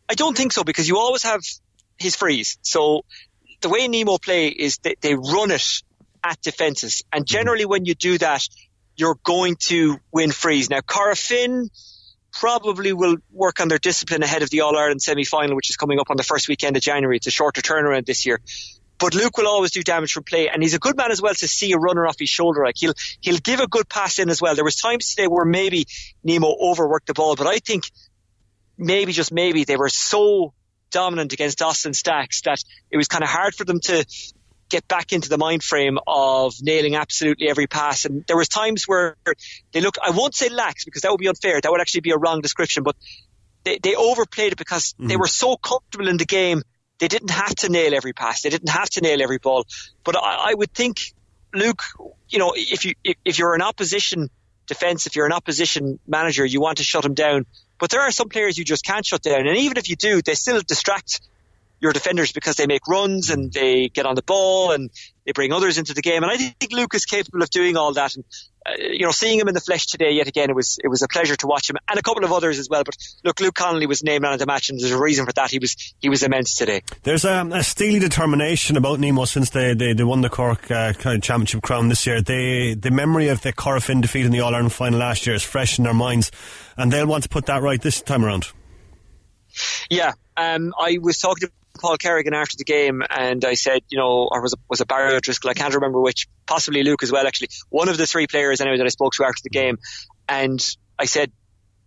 [0.07, 1.41] I don't think so because you always have
[1.97, 2.57] his freeze.
[2.61, 3.05] So
[3.61, 5.81] the way Nemo play is they, they run it
[6.23, 7.03] at defences.
[7.11, 7.33] And mm-hmm.
[7.33, 8.47] generally when you do that,
[8.95, 10.69] you're going to win freeze.
[10.69, 11.69] Now, Corofin
[12.31, 15.77] probably will work on their discipline ahead of the All Ireland semi final, which is
[15.77, 17.17] coming up on the first weekend of January.
[17.17, 18.39] It's a shorter turnaround this year.
[18.97, 21.33] But Luke will always do damage from play, and he's a good man as well
[21.33, 22.63] to see a runner off his shoulder.
[22.63, 24.55] Like he'll he'll give a good pass in as well.
[24.55, 25.85] There was times today where maybe
[26.23, 27.91] Nemo overworked the ball, but I think
[28.77, 30.53] maybe just maybe they were so
[30.95, 34.05] dominant against Austin Stacks that it was kind of hard for them to
[34.69, 38.05] get back into the mind frame of nailing absolutely every pass.
[38.05, 39.17] And there was times where
[39.73, 41.59] they look, I won't say lax because that would be unfair.
[41.59, 42.95] That would actually be a wrong description, but
[43.65, 45.07] they, they overplayed it because mm-hmm.
[45.07, 46.61] they were so comfortable in the game.
[46.99, 48.41] They didn't have to nail every pass.
[48.41, 49.65] They didn't have to nail every ball.
[50.05, 51.13] But I, I would think,
[51.53, 51.83] Luke,
[52.29, 54.29] you know, if you, if, if you're an opposition
[54.65, 57.45] defense, if you're an opposition manager, you want to shut them down.
[57.79, 59.47] But there are some players you just can't shut down.
[59.47, 61.21] And even if you do, they still distract
[61.81, 64.89] your defenders because they make runs and they get on the ball and
[65.25, 66.23] they bring others into the game.
[66.23, 68.15] And I think Luke is capable of doing all that.
[68.15, 68.23] And
[68.65, 71.01] uh, you know, seeing him in the flesh today yet again, it was it was
[71.01, 72.83] a pleasure to watch him and a couple of others as well.
[72.83, 75.33] But look, Luke Connolly was named man of the match, and there's a reason for
[75.33, 75.51] that.
[75.51, 76.81] He was he was immense today.
[77.03, 80.93] There's a, a steely determination about Nemo since they they, they won the Cork uh,
[80.93, 82.21] Championship crown this year.
[82.21, 85.43] They the memory of the Corofin defeat in the All Ireland final last year is
[85.43, 86.31] fresh in their minds,
[86.77, 88.47] and they'll want to put that right this time around.
[89.89, 93.97] Yeah, um, I was talking to Paul Kerrigan after the game, and I said, you
[93.97, 95.51] know, or was it, was it Barry O'Driscoll?
[95.51, 96.27] I can't remember which.
[96.45, 97.25] Possibly Luke as well.
[97.25, 99.77] Actually, one of the three players anyway that I spoke to after the game,
[100.27, 100.59] and
[100.97, 101.31] I said,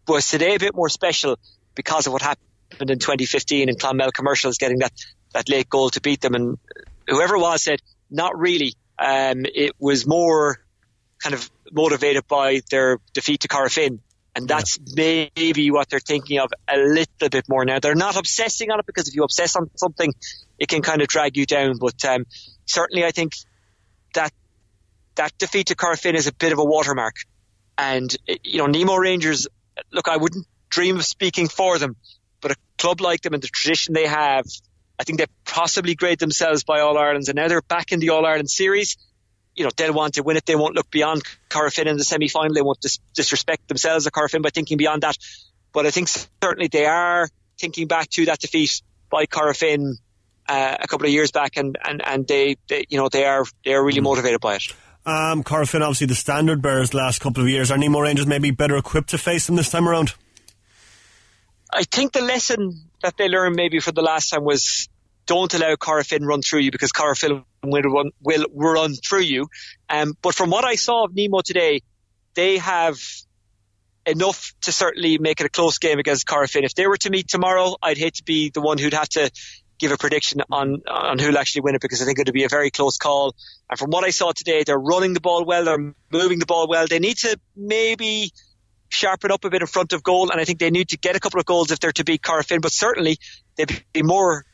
[0.07, 1.39] was today a bit more special
[1.75, 4.93] because of what happened in 2015 in Clonmel commercials, getting that
[5.35, 6.59] that late goal to beat them, and
[7.07, 8.75] whoever it was said, not really.
[8.99, 10.59] Um, it was more
[11.23, 14.01] kind of motivated by their defeat to Corofin
[14.35, 15.29] and that's yeah.
[15.37, 17.79] maybe what they're thinking of a little bit more now.
[17.79, 20.15] They're not obsessing on it because if you obsess on something,
[20.59, 21.79] it can kind of drag you down.
[21.79, 22.25] But um,
[22.67, 23.33] certainly, I think
[24.15, 24.33] that
[25.17, 27.17] that defeat to Corofin is a bit of a watermark.
[27.77, 28.15] And
[28.45, 29.49] you know, Nemo Rangers.
[29.93, 31.97] Look, I wouldn't dream of speaking for them,
[32.41, 34.45] but a club like them and the tradition they have,
[34.99, 38.11] I think they possibly grade themselves by All Irelands, and now they're back in the
[38.11, 38.97] All Ireland series
[39.59, 40.47] you know, they'll want to win it.
[40.47, 42.55] They won't look beyond Corofin in the semi-final.
[42.55, 45.19] They won't dis- disrespect themselves at Corofin by thinking beyond that.
[45.73, 49.95] But I think certainly they are thinking back to that defeat by Corofin
[50.49, 53.45] uh, a couple of years back, and and and they, they you know they are
[53.65, 54.63] they are really motivated by it.
[55.05, 57.71] Um, obviously the standard bearers last couple of years.
[57.71, 60.15] Are Nemo Rangers maybe better equipped to face them this time around?
[61.73, 64.89] I think the lesson that they learned maybe for the last time was
[65.29, 69.47] don't allow Corofin run through you because Corofin will run, will run through you.
[69.89, 71.83] Um, but from what I saw of Nemo today,
[72.35, 72.99] they have
[74.07, 76.65] enough to certainly make it a close game against Corofin.
[76.65, 79.31] If they were to meet tomorrow, I'd hate to be the one who'd have to
[79.79, 82.49] give a prediction on on who'll actually win it because I think it'll be a
[82.49, 83.35] very close call.
[83.71, 86.69] And from what I saw today, they're running the ball well, they're moving the ball
[86.69, 86.87] well.
[86.87, 88.33] They need to maybe
[88.89, 91.17] sharpen up a bit in front of goal, and I think they need to get
[91.17, 92.63] a couple of goals if they're to beat Corofin.
[92.63, 93.19] But certainly
[93.57, 94.47] they'd be more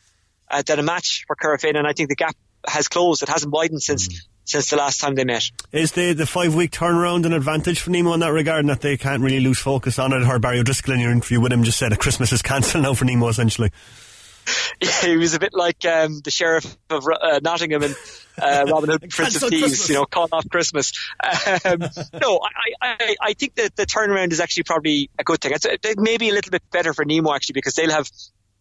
[0.51, 3.23] uh, than a match for Corofin, and I think the gap has closed.
[3.23, 4.09] It hasn't widened since.
[4.09, 4.21] Mm.
[4.47, 7.89] Since the last time they met, is the the five week turnaround an advantage for
[7.89, 10.23] Nemo in that regard, and that they can't really lose focus on it?
[10.23, 12.93] Heard Barry O'Driscoll in your interview with him just said that Christmas is cancelled now
[12.93, 13.71] for Nemo essentially.
[14.81, 17.95] Yeah, he was a bit like um, the sheriff of uh, Nottingham and
[18.41, 20.93] uh, Robin Hood, Prince of Thieves, you know, calling off Christmas.
[21.23, 21.79] Um,
[22.21, 25.53] no, I, I, I think that the turnaround is actually probably a good thing.
[25.55, 28.11] It's it may be a little bit better for Nemo actually because they'll have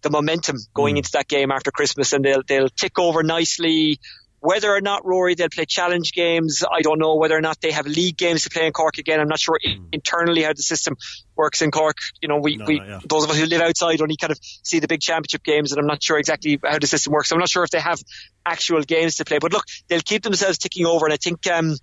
[0.04, 1.00] the momentum going mm.
[1.00, 4.00] into that game after Christmas and they'll they'll tick over nicely.
[4.40, 7.16] Whether or not Rory they'll play challenge games, I don't know.
[7.16, 9.58] Whether or not they have league games to play in Cork again, I'm not sure
[9.66, 9.86] mm.
[9.94, 10.98] internally how the system
[11.36, 11.98] works in Cork.
[12.22, 13.00] You know, we, no, we yeah.
[13.06, 15.80] those of us who live outside only kind of see the big championship games, and
[15.80, 17.30] I'm not sure exactly how the system works.
[17.30, 18.00] So I'm not sure if they have
[18.46, 19.40] actual games to play.
[19.40, 21.78] But look, they'll keep themselves ticking over, and I think um,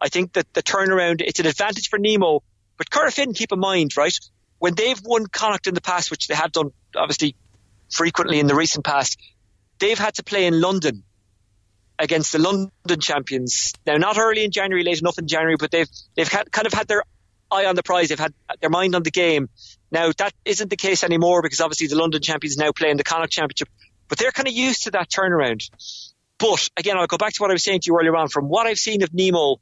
[0.00, 2.42] I think that the turnaround it's an advantage for Nemo.
[2.76, 4.16] But Corofin, keep in mind, right,
[4.58, 7.34] when they've won Connacht in the past, which they have done obviously
[7.90, 9.18] frequently in the recent past,
[9.78, 11.04] they've had to play in London
[11.98, 13.72] against the London champions.
[13.86, 16.88] Now, not early in January, late enough in January, but they've they've kind of had
[16.88, 17.02] their
[17.50, 18.08] eye on the prize.
[18.08, 19.48] They've had their mind on the game.
[19.90, 23.04] Now, that isn't the case anymore because obviously the London champions now play in the
[23.04, 23.68] Connacht Championship,
[24.08, 25.68] but they're kind of used to that turnaround.
[26.38, 28.28] But again, I'll go back to what I was saying to you earlier on.
[28.28, 29.56] From what I've seen of Nemo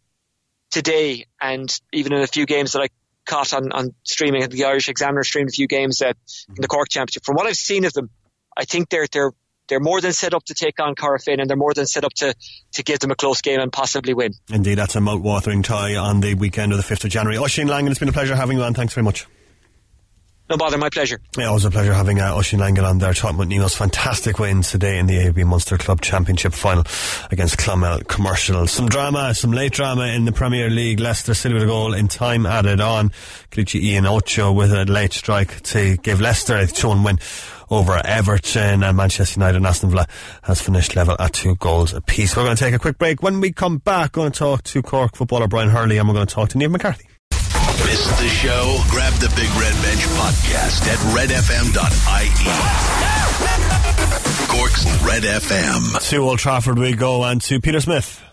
[0.71, 2.89] today, and even in a few games that I
[3.27, 6.13] caught on, on streaming, the Irish Examiner streamed a few games uh,
[6.49, 7.25] in the Cork Championship.
[7.25, 8.11] From what I've seen of them,
[8.57, 9.33] I think they're they're
[9.69, 12.13] they're more than set up to take on Corofin and they're more than set up
[12.15, 12.35] to,
[12.75, 14.33] to give them a close game and possibly win.
[14.49, 17.37] Indeed, that's a mouth-watering tie on the weekend of the 5th of January.
[17.37, 18.75] Oisin Langan, it's been a pleasure having you on.
[18.75, 19.27] Thanks very much.
[20.49, 21.21] No bother, my pleasure.
[21.37, 24.71] Yeah, always a pleasure having uh, Oisin Langan on there talking about Nemo's fantastic wins
[24.71, 26.85] today in the AIB Munster Club Championship final
[27.33, 28.69] against Clonmel Commercial.
[28.69, 31.01] Some drama, some late drama in the Premier League.
[31.01, 33.09] Leicester still with a goal in time added on.
[33.51, 37.19] Kelechi Iheanacho with a late strike to give Leicester a 2 win
[37.69, 40.07] over Everton and Manchester United and Aston Villa
[40.43, 42.37] has finished level at two goals apiece.
[42.37, 43.21] We're going to take a quick break.
[43.21, 46.15] When we come back, we're going to talk to Cork footballer Brian Hurley and we're
[46.15, 47.09] going to talk to Niamh McCarthy.
[47.85, 48.79] Missed the show?
[48.91, 52.29] Grab the Big Red Bench podcast at redfm.ie.
[54.49, 56.11] Cork's Red FM.
[56.11, 58.26] To Old Trafford we go and to Peter Smith.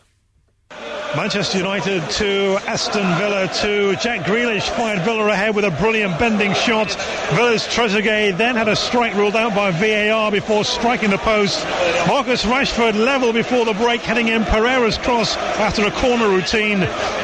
[1.16, 6.56] Manchester United to Aston Villa to Jack Grealish fired Villa ahead with a brilliant bending
[6.56, 6.90] shot.
[7.36, 11.64] Villa's Trezeguet then had a strike ruled out by VAR before striking the post.
[12.08, 16.80] Marcus Rashford level before the break, heading in Pereira's cross after a corner routine.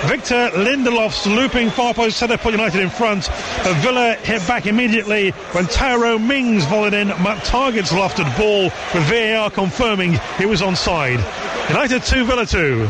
[0.06, 3.28] Victor Lindelof's looping far post set up put United in front.
[3.64, 9.10] But Villa hit back immediately when Tyrone Mings volleyed in Matt Targett's lofted ball with
[9.10, 11.18] VAR confirming he was onside.
[11.70, 12.88] United 2 Villa 2.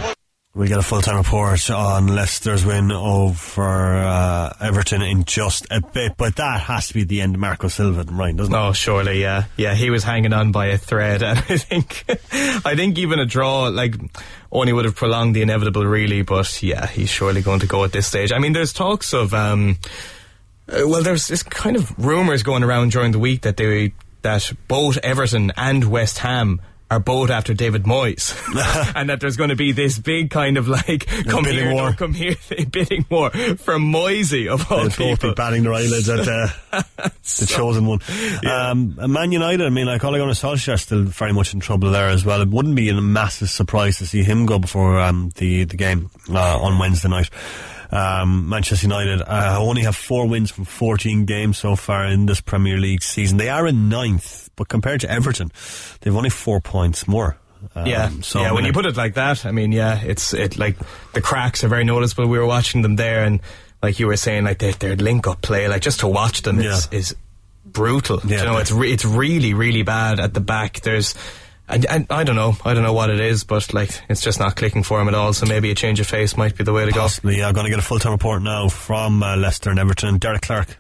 [0.56, 5.80] We'll get a full time report on Leicester's win over uh, Everton in just a
[5.80, 8.36] bit, but that has to be the end of Marco Silva, right?
[8.36, 8.76] Doesn't oh, it?
[8.76, 9.76] surely, yeah, yeah.
[9.76, 12.04] He was hanging on by a thread, and I think,
[12.66, 13.94] I think even a draw like
[14.52, 16.24] only would have prolonged the inevitable, really.
[16.24, 18.32] But yeah, he's surely going to go at this stage.
[18.32, 19.78] I mean, there's talks of, um,
[20.68, 24.52] uh, well, there's this kind of rumours going around during the week that they that
[24.68, 26.60] both Everton and West Ham
[26.92, 28.34] are both after David Moyes,
[28.96, 31.94] and that there's going to be this big kind of like come bidding here, war.
[31.94, 32.36] come here,
[32.72, 35.08] bidding war from Moisey of all They'll people.
[35.10, 36.48] both be batting their eyelids at uh,
[37.40, 38.00] the chosen one.
[38.42, 38.70] Yeah.
[38.72, 42.08] Um, Man United, I mean, like Ole Gunnar Solskjaer still very much in trouble there
[42.08, 42.42] as well.
[42.42, 46.10] It wouldn't be a massive surprise to see him go before um, the the game
[46.30, 47.30] uh, on Wednesday night.
[47.92, 52.40] Um, Manchester United uh, only have four wins from 14 games so far in this
[52.40, 53.38] Premier League season.
[53.40, 55.52] They are in ninth, but compared to Everton,
[56.02, 57.38] they've only four points more.
[57.76, 58.52] Um, yeah, so yeah.
[58.52, 60.78] When you put it like that, I mean, yeah, it's it like
[61.14, 62.28] the cracks are very noticeable.
[62.28, 63.40] We were watching them there, and
[63.82, 66.60] like you were saying, like their, their link up play, like just to watch them
[66.60, 66.98] is, Yeah.
[67.00, 67.16] is
[67.66, 68.22] brutal.
[68.26, 68.40] Yeah.
[68.40, 70.82] you know, it's re- it's really really bad at the back.
[70.82, 71.16] There's
[71.68, 72.56] And, and I don't know.
[72.66, 75.14] I don't know what it is, but like it's just not clicking for him at
[75.14, 75.34] all.
[75.34, 77.02] So maybe a change of face might be the way to go.
[77.02, 77.48] Possibly, yeah.
[77.48, 80.18] I'm going to get a full time report now from uh, Leicester and Everton.
[80.18, 80.79] Derek Clark.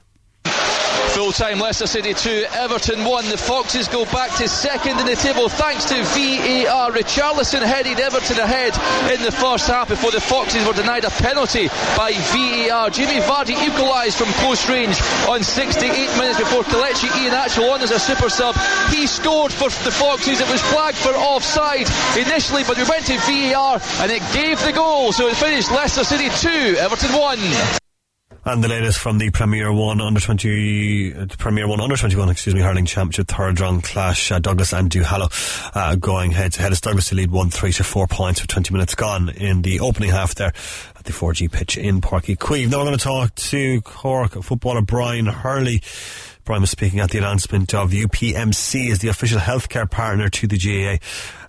[1.13, 3.29] Full time Leicester City 2, Everton 1.
[3.29, 6.91] The Foxes go back to second in the table thanks to VAR.
[6.91, 8.77] Richarlison headed Everton ahead
[9.11, 11.67] in the first half before the Foxes were denied a penalty
[11.97, 12.89] by VAR.
[12.91, 17.99] Jimmy Vardy equalised from close range on 68 minutes before Kelechi Iheanacho on as a
[17.99, 18.55] super sub.
[18.89, 20.39] He scored for the Foxes.
[20.39, 24.73] It was flagged for offside initially, but we went to VAR and it gave the
[24.73, 25.11] goal.
[25.11, 27.88] So it finished Leicester City 2, Everton 1.
[28.45, 32.29] And the latest from the Premier One under twenty, uh, Premier One under twenty one,
[32.29, 34.31] excuse me, hurling championship third round clash.
[34.31, 36.71] Uh, Douglas and Duhallow uh, going head to head.
[36.71, 39.81] As Douglas to lead one three to four points with twenty minutes gone in the
[39.81, 40.53] opening half there
[40.95, 42.69] at the 4G pitch in Páirc Uí Chaoimh.
[42.69, 45.81] Now we're going to talk to Cork footballer Brian Hurley.
[46.43, 50.57] Brian was speaking at the announcement of UPMC as the official healthcare partner to the
[50.57, 50.97] GAA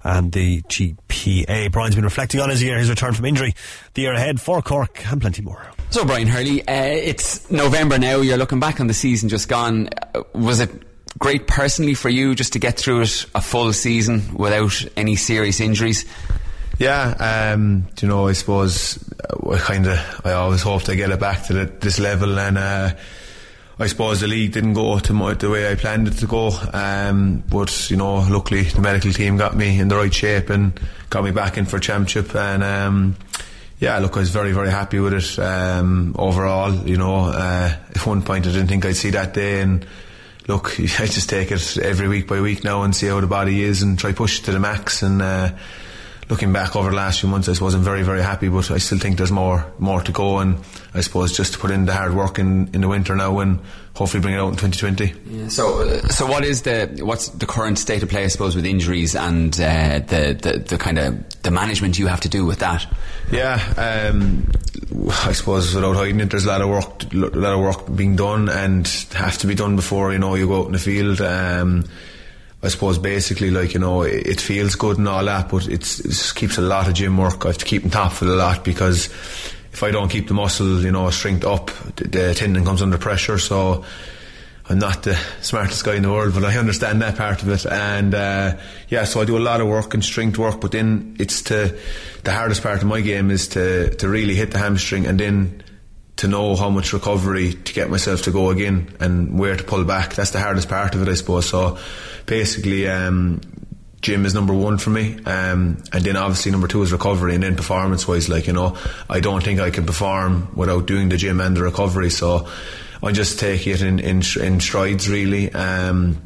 [0.02, 1.72] and the GPA.
[1.72, 3.54] Brian's been reflecting on his year, his return from injury,
[3.94, 5.70] the year ahead for Cork, and plenty more.
[5.90, 8.20] So, Brian Hurley, uh, it's November now.
[8.20, 9.88] You're looking back on the season just gone.
[10.14, 10.70] Uh, was it
[11.18, 15.58] great personally for you just to get through it a full season without any serious
[15.58, 16.04] injuries?
[16.78, 21.10] Yeah, um, you know, I suppose uh, I kind of, I always hoped I get
[21.10, 22.94] it back to the, this level, and uh,
[23.80, 26.52] I suppose the league didn't go to my, the way I planned it to go.
[26.72, 30.78] Um, but you know, luckily the medical team got me in the right shape and
[31.10, 32.62] got me back in for championship, and.
[32.62, 33.16] Um,
[33.80, 36.72] yeah, look, I was very, very happy with it um, overall.
[36.72, 39.86] You know, uh, at one point I didn't think I'd see that day, and
[40.46, 43.62] look, I just take it every week by week now and see how the body
[43.62, 45.02] is and try push it to the max.
[45.02, 45.52] And uh,
[46.30, 48.78] looking back over the last few months, I suppose I'm very, very happy, but I
[48.78, 50.38] still think there's more, more to go.
[50.38, 50.56] And
[50.94, 53.58] I suppose just to put in the hard work in, in the winter now and
[53.94, 55.12] hopefully bring it out in 2020.
[55.26, 58.54] Yeah, so, uh, so what is the what's the current state of play, I suppose,
[58.54, 62.46] with injuries and uh, the, the the kind of the management you have to do
[62.46, 62.86] with that?
[63.32, 64.50] Yeah, um,
[65.26, 68.16] I suppose without hiding it, there's a lot of work, a lot of work being
[68.16, 71.20] done, and have to be done before you know you go out in the field.
[71.20, 71.84] Um,
[72.62, 76.34] I suppose basically, like you know, it, feels good and all that, but it just
[76.36, 77.44] keeps a lot of gym work.
[77.46, 79.06] I have to keep on top of a lot because
[79.72, 82.98] if I don't keep the muscle, you know, strength up, the, the tendon comes under
[82.98, 83.38] pressure.
[83.38, 83.84] So
[84.68, 87.64] I'm not the smartest guy in the world, but I understand that part of it.
[87.64, 91.16] And uh, yeah, so I do a lot of work and strength work, but then
[91.18, 91.78] it's to
[92.24, 95.62] the hardest part of my game is to to really hit the hamstring and then
[96.16, 99.84] to know how much recovery to get myself to go again and where to pull
[99.84, 100.14] back.
[100.14, 101.48] That's the hardest part of it, I suppose.
[101.48, 101.78] So
[102.26, 103.40] basically, um,
[104.00, 107.42] gym is number one for me, um, and then obviously number two is recovery, and
[107.42, 108.76] then performance wise, like you know,
[109.08, 112.10] I don't think I can perform without doing the gym and the recovery.
[112.10, 112.48] So
[113.02, 115.52] I just take it in in, in strides really.
[115.52, 116.22] Um,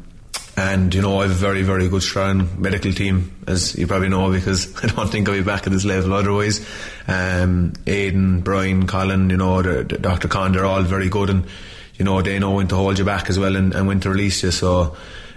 [0.57, 4.09] and you know I have a very very good strong medical team as you probably
[4.09, 6.65] know because I don't think I'll be back at this level otherwise
[7.07, 10.27] um, Aidan, Brian, Colin you know the, the Dr.
[10.27, 11.45] Con they're all very good and
[11.95, 14.09] you know they know when to hold you back as well and, and when to
[14.09, 14.95] release you so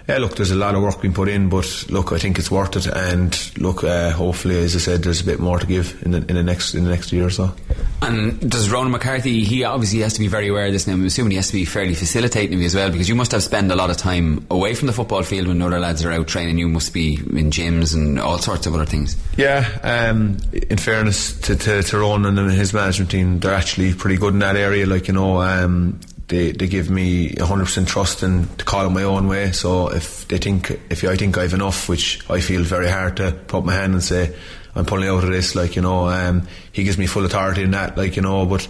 [0.09, 2.51] yeah, look, there's a lot of work being put in, but look, I think it's
[2.51, 2.87] worth it.
[2.87, 6.19] And look, uh, hopefully, as I said, there's a bit more to give in the,
[6.19, 7.55] in the next in the next year or so.
[8.01, 9.45] And does Ronan McCarthy?
[9.45, 10.87] He obviously has to be very aware of this.
[10.87, 13.15] Now, I'm assuming he has to be fairly facilitating of you as well, because you
[13.15, 16.03] must have spent a lot of time away from the football field when other lads
[16.03, 16.57] are out training.
[16.57, 19.15] You must be in gyms and all sorts of other things.
[19.37, 24.17] Yeah, um, in fairness to, to, to Ronan and his management team, they're actually pretty
[24.17, 24.87] good in that area.
[24.87, 29.03] Like you know, um, they they give me 100% trust and to call it my
[29.03, 29.53] own way.
[29.53, 33.33] So if they think if I think I've enough, which I feel very hard to
[33.33, 34.35] put my hand and say
[34.75, 37.73] I'm pulling out of this, like you know, um, he gives me full authority in
[37.73, 38.47] that, like you know.
[38.47, 38.69] But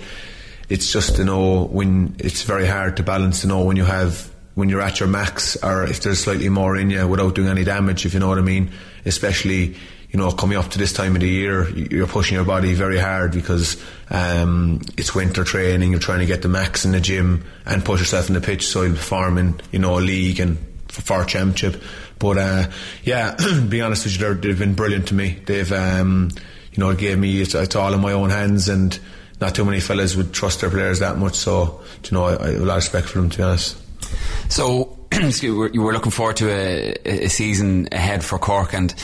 [0.68, 3.42] it's just you know when it's very hard to balance.
[3.42, 6.76] You know when you have when you're at your max, or if there's slightly more
[6.76, 8.70] in you without doing any damage, if you know what I mean.
[9.04, 9.76] Especially
[10.10, 12.98] you know, coming up to this time of the year, you're pushing your body very
[12.98, 15.90] hard because um, it's winter training.
[15.90, 18.66] You're trying to get the max in the gym and push yourself in the pitch
[18.66, 20.56] so you'll perform in, you know, a league and
[20.88, 21.82] for, for championship.
[22.18, 22.70] But uh,
[23.04, 23.36] yeah,
[23.68, 25.38] be honest with you, they've been brilliant to me.
[25.44, 26.30] They've, um,
[26.72, 28.98] you know, gave me it's, it's, all in my own hands, and
[29.40, 31.34] not too many fellas would trust their players that much.
[31.34, 33.76] So, you know, I, I have a lot of respect for them, to be honest.
[34.50, 34.96] So,
[35.42, 38.94] you were looking forward to a, a season ahead for Cork, and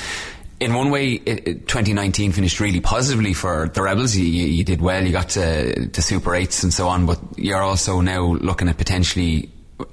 [0.64, 4.16] in one way, it, it, 2019 finished really positively for the Rebels.
[4.16, 5.04] You, you, you did well.
[5.04, 7.06] You got to, to Super Eights and so on.
[7.06, 9.50] But you're also now looking at potentially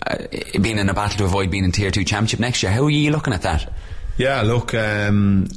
[0.08, 0.18] uh,
[0.60, 2.72] being in a battle to avoid being in Tier Two Championship next year.
[2.72, 3.72] How are you looking at that?
[4.18, 5.48] Yeah, look, um,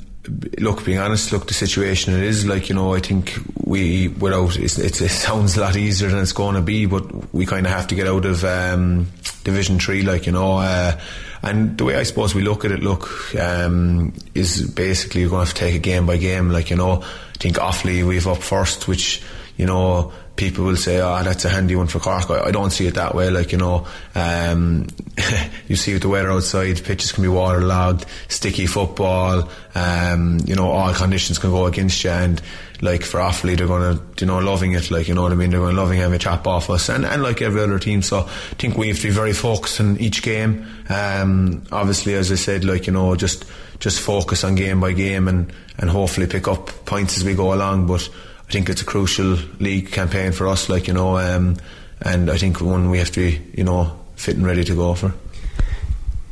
[0.59, 4.57] look, being honest, look, the situation it is like you know, I think we without
[4.57, 7.67] it's, it's, it sounds a lot easier than it's going to be, but we kind
[7.67, 8.45] of have to get out of.
[8.45, 9.09] Um,
[9.45, 10.59] Division Three, like you know.
[10.59, 10.99] Uh,
[11.45, 15.45] and the way I suppose we look at it, look, um, is basically you're going
[15.45, 16.51] to have to take it game by game.
[16.51, 19.23] Like you know, I think Offaly we've up first, which
[19.57, 22.71] you know people will say, "Oh, that's a handy one for Cork." I, I don't
[22.71, 23.31] see it that way.
[23.31, 24.87] Like you know, um,
[25.69, 29.49] you see with the weather outside, pitches can be waterlogged, sticky football.
[29.75, 32.43] Um, you know, all conditions can go against you, and
[32.81, 34.91] like for Offaly, they're going to, you know, loving it.
[34.91, 35.51] Like you know what I mean?
[35.51, 38.03] They're going to loving having a chap off us, and, and like every other team.
[38.03, 40.67] So I think we have to be very focused in each game.
[40.89, 43.45] Um, obviously, as I said, like you know, just
[43.79, 47.55] just focus on game by game, and and hopefully pick up points as we go
[47.55, 47.87] along.
[47.87, 48.09] But
[48.49, 51.57] I think it's a crucial league campaign for us, like, you know, um,
[52.01, 54.95] and I think one we have to be, you know, fit and ready to go
[54.95, 55.15] for.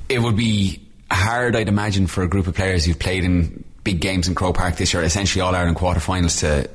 [0.08, 4.00] It would be hard, I'd imagine, for a group of players who've played in big
[4.00, 6.68] games in Croke Park this year, essentially all Ireland quarterfinals, to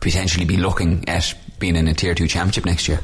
[0.00, 3.00] potentially be looking at being in a Tier 2 championship next year.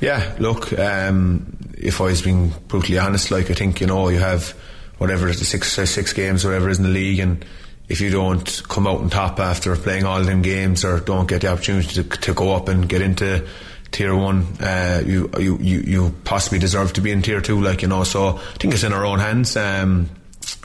[0.00, 4.18] Yeah, look, um, if I was being brutally honest, like, I think, you know, you
[4.18, 4.50] have
[4.98, 7.44] whatever the six, six games, whatever is in the league, and
[7.88, 11.42] if you don't come out on top after playing all them games or don't get
[11.42, 13.46] the opportunity to, to go up and get into
[13.90, 17.82] tier one, uh, you, you, you, you possibly deserve to be in tier two, like,
[17.82, 19.56] you know, so I think it's in our own hands.
[19.56, 20.08] Um,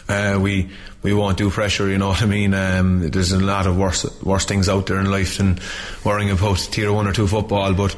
[0.08, 0.70] uh, we,
[1.04, 2.54] we won't do pressure, you know what I mean?
[2.54, 5.60] Um, there's a lot of worse, worse things out there in life than
[6.04, 7.96] worrying about tier one or two football, but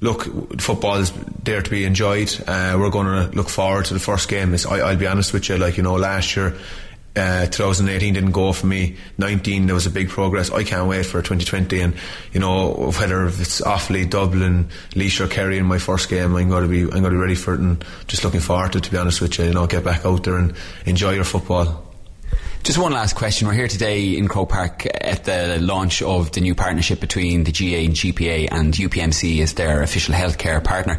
[0.00, 1.12] look, football is
[1.42, 2.32] there to be enjoyed.
[2.46, 4.54] Uh, we're going to look forward to the first game.
[4.68, 6.54] I, I'll be honest with you, like, you know, last year,
[7.16, 8.96] uh, 2018 didn't go for me.
[9.18, 10.50] 19 there was a big progress.
[10.50, 11.94] I can't wait for 2020 and
[12.32, 16.62] you know whether it's Offaly, Dublin, Laois or Kerry in my first game, I'm going
[16.62, 18.84] to be I'm going to be ready for it and just looking forward to it.
[18.84, 20.54] To be honest with you, you know, get back out there and
[20.86, 21.83] enjoy your football.
[22.64, 23.46] Just one last question.
[23.46, 27.52] We're here today in Croke Park at the launch of the new partnership between the
[27.52, 30.96] GAA and GPA and UPMC as their official healthcare partner.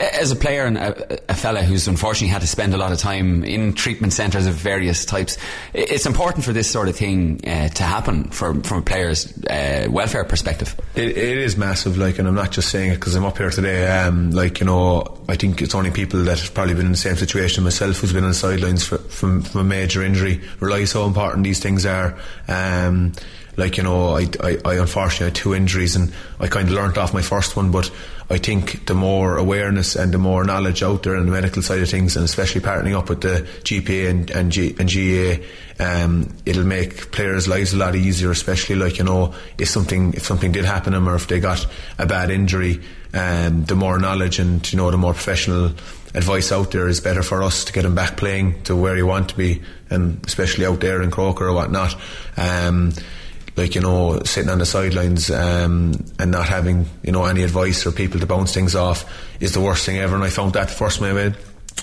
[0.00, 2.98] As a player and a, a fella who's unfortunately had to spend a lot of
[2.98, 5.36] time in treatment centres of various types,
[5.74, 9.88] it's important for this sort of thing uh, to happen for, from a player's uh,
[9.90, 10.74] welfare perspective.
[10.94, 13.50] It, it is massive, like, and I'm not just saying it because I'm up here
[13.50, 13.86] today.
[13.86, 16.96] Um, like, you know, I think it's only people that have probably been in the
[16.98, 20.94] same situation myself who's been on the sidelines for, from, from a major injury realize
[21.06, 22.16] important these things are.
[22.48, 23.12] Um,
[23.56, 26.96] like you know, I, I, I, unfortunately had two injuries, and I kind of learnt
[26.96, 27.70] off my first one.
[27.70, 27.90] But
[28.32, 31.80] I think the more awareness and the more knowledge out there on the medical side
[31.80, 35.44] of things, and especially partnering up with the GPA and and, G, and GAA,
[35.78, 38.30] um, it'll make players' lives a lot easier.
[38.30, 41.40] Especially like you know, if something if something did happen to them, or if they
[41.40, 41.66] got
[41.98, 42.80] a bad injury,
[43.12, 45.66] um, the more knowledge and you know the more professional
[46.14, 49.02] advice out there is better for us to get him back playing to where he
[49.02, 49.60] want to be,
[49.90, 51.94] and especially out there in Croker or whatnot.
[52.38, 52.94] Um,
[53.56, 57.86] like you know, sitting on the sidelines um, and not having you know any advice
[57.86, 59.04] or people to bounce things off
[59.40, 60.14] is the worst thing ever.
[60.14, 61.34] And I found that the first my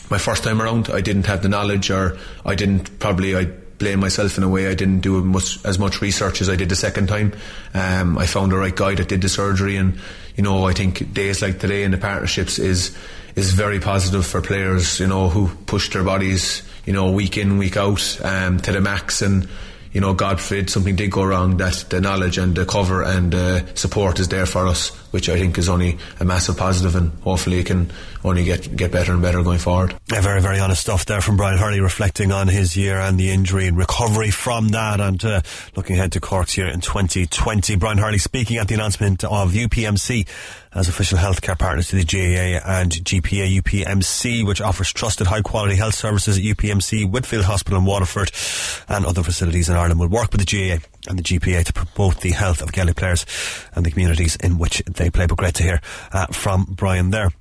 [0.09, 3.99] my first time around, I didn't have the knowledge, or I didn't probably I blame
[3.99, 4.67] myself in a way.
[4.67, 7.33] I didn't do much, as much research as I did the second time.
[7.73, 9.99] Um, I found the right guy that did the surgery, and
[10.35, 12.95] you know, I think days like today in the partnerships is
[13.35, 14.99] is very positive for players.
[14.99, 18.81] You know, who push their bodies, you know, week in week out um, to the
[18.81, 19.47] max and
[19.91, 23.33] you know, God forbid something did go wrong, that the knowledge and the cover and
[23.33, 27.11] uh, support is there for us, which I think is only a massive positive, and
[27.23, 27.91] hopefully it can
[28.23, 29.95] only get get better and better going forward.
[30.11, 33.29] Yeah, very very honest stuff there from Brian Hurley, reflecting on his year and the
[33.31, 35.41] injury and recovery from that, and uh,
[35.75, 37.75] looking ahead to Cork's year in 2020.
[37.77, 40.27] Brian Hurley speaking at the announcement of UPMC
[40.73, 45.75] as official healthcare partners to the GAA and GPA UPMC, which offers trusted high quality
[45.75, 48.31] health services at UPMC, Whitfield Hospital in Waterford,
[48.87, 52.21] and other facilities in Ireland will work with the GAA and the GPA to promote
[52.21, 53.25] the health of Gaelic players
[53.73, 55.25] and the communities in which they play.
[55.25, 55.81] But great to hear
[56.11, 57.31] uh, from Brian there.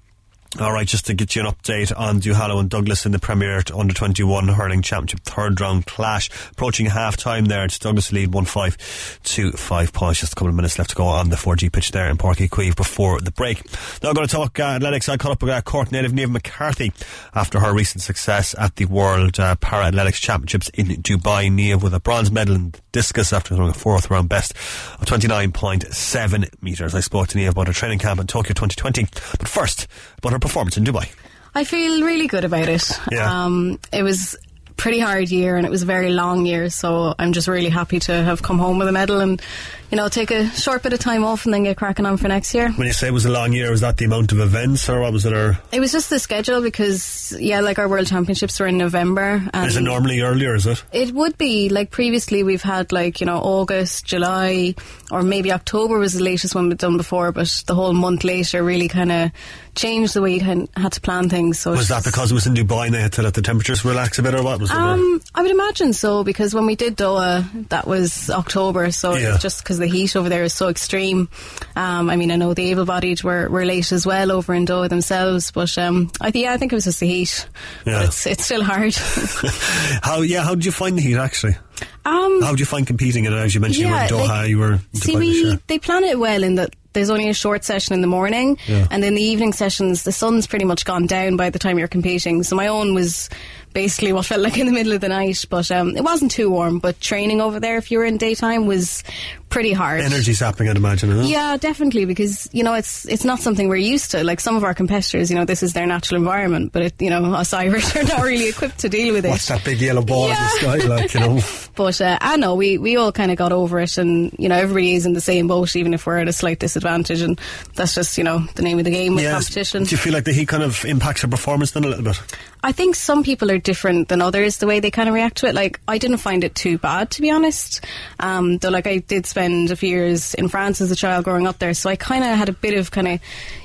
[0.59, 3.62] All right, just to get you an update on Duhallow and Douglas in the Premier
[3.76, 6.30] Under 21 Hurling Championship third round clash.
[6.53, 10.20] Approaching half time there, it's Douglas lead 1 5 to 5 points.
[10.20, 12.49] Just a couple of minutes left to go on the 4G pitch there in Uí
[12.49, 13.62] Chaoimh before the break.
[14.03, 15.11] Now I'm going to talk uh, athletics.
[15.11, 16.94] I caught up with uh, Cork native Niamh McCarthy
[17.34, 21.51] after her recent success at the World uh, Para Athletics Championships in Dubai.
[21.51, 24.53] Niamh with a bronze medal in discus after throwing a fourth round best
[24.99, 26.94] of 29.7 metres.
[26.94, 29.05] I spoke to Niamh about her training camp in Tokyo 2020.
[29.38, 29.86] But first,
[30.16, 31.09] about her performance in Dubai?
[31.55, 32.89] I feel really good about it.
[33.11, 33.45] Yeah.
[33.45, 34.36] Um, it was
[34.76, 37.99] pretty hard year and it was a very long year, so I'm just really happy
[38.01, 39.43] to have come home with a medal and
[39.91, 42.28] you know, take a short bit of time off and then get cracking on for
[42.28, 42.70] next year.
[42.72, 45.01] When you say it was a long year, was that the amount of events or
[45.01, 45.32] what was it?
[45.32, 49.43] Or It was just the schedule because, yeah, like our World Championships were in November.
[49.55, 50.55] And is it normally earlier?
[50.55, 50.82] Is it?
[50.93, 54.74] It would be like previously we've had like you know August, July,
[55.11, 58.62] or maybe October was the latest one we've done before, but the whole month later
[58.62, 59.30] really kind of
[59.74, 60.41] changed the way you
[60.76, 61.59] had to plan things.
[61.61, 63.84] So Was that because it was in Dubai and they had to let the temperatures
[63.84, 64.76] relax a bit, or what was it?
[64.76, 69.34] Um, I would imagine so because when we did Doha, that was October, so Yeah.
[69.34, 71.29] it's just because the heat over there is so extreme.
[71.76, 74.89] Um, I mean, I know the able-bodied were, were late as well over in Doha
[74.89, 77.49] themselves, but um, I th- yeah, I think it was just the heat.
[77.87, 78.05] Yeah.
[78.05, 78.95] It's it's still hard.
[80.03, 80.20] How?
[80.20, 80.43] Yeah.
[80.45, 81.57] How did you find the heat actually?
[82.05, 83.37] Um, How did you find competing in it?
[83.37, 84.29] As you mentioned, yeah, you were in Doha.
[84.29, 84.72] like, you were.
[84.72, 88.01] in See, we they plan it well in that there's only a short session in
[88.01, 88.86] the morning, Yeah.
[88.90, 91.88] and then the evening sessions, the sun's pretty much gone down by the time you're
[91.88, 92.42] competing.
[92.42, 93.28] So my own was
[93.72, 96.51] basically what felt like in the middle of the night, but um, it wasn't too
[96.51, 96.78] warm.
[96.80, 99.05] But training over there, if you were in daytime, was
[99.49, 100.01] pretty hard.
[100.01, 101.11] Energy sapping, I'd imagine.
[101.11, 101.28] Isn't it?
[101.28, 104.24] Yeah, definitely, because you know it's it's not something we're used to.
[104.24, 107.11] Like some of our competitors, you know, this is their natural environment, but it, you
[107.11, 109.30] know, us Irish are not really equipped to deal with it.
[109.30, 111.14] What's that big yellow ball in the sky like?
[111.14, 111.40] You know.
[111.79, 114.57] But uh, I know we, we all kind of got over it, and you know
[114.57, 117.41] everybody is in the same boat, even if we're at a slight disadvantage, and
[117.76, 119.33] that's just you know the name of the game with Yes.
[119.45, 119.85] competition.
[119.85, 122.20] Do you feel like the heat kind of impacts your performance then a little bit?
[122.64, 125.47] I think some people are different than others the way they kind of react to
[125.47, 125.55] it.
[125.55, 127.85] Like I didn't find it too bad to be honest.
[128.18, 131.47] Um, though like I did spend a few years in France as a child growing
[131.47, 133.20] up there, so I kind of had a bit of kind of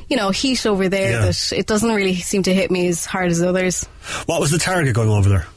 [0.07, 1.25] you know heat over there Yeah.
[1.25, 3.85] that it doesn't really seem to hit me as hard as others.
[4.27, 5.47] What was the target going over there?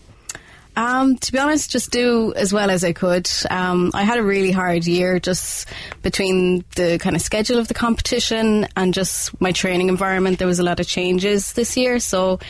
[0.77, 3.29] Um, to be honest, just do as well as I could.
[3.51, 5.69] Um, I had a really hard year just
[6.03, 10.39] between the kind of schedule of the competition and just my training environment.
[10.39, 12.41] There was a lot of changes this year, so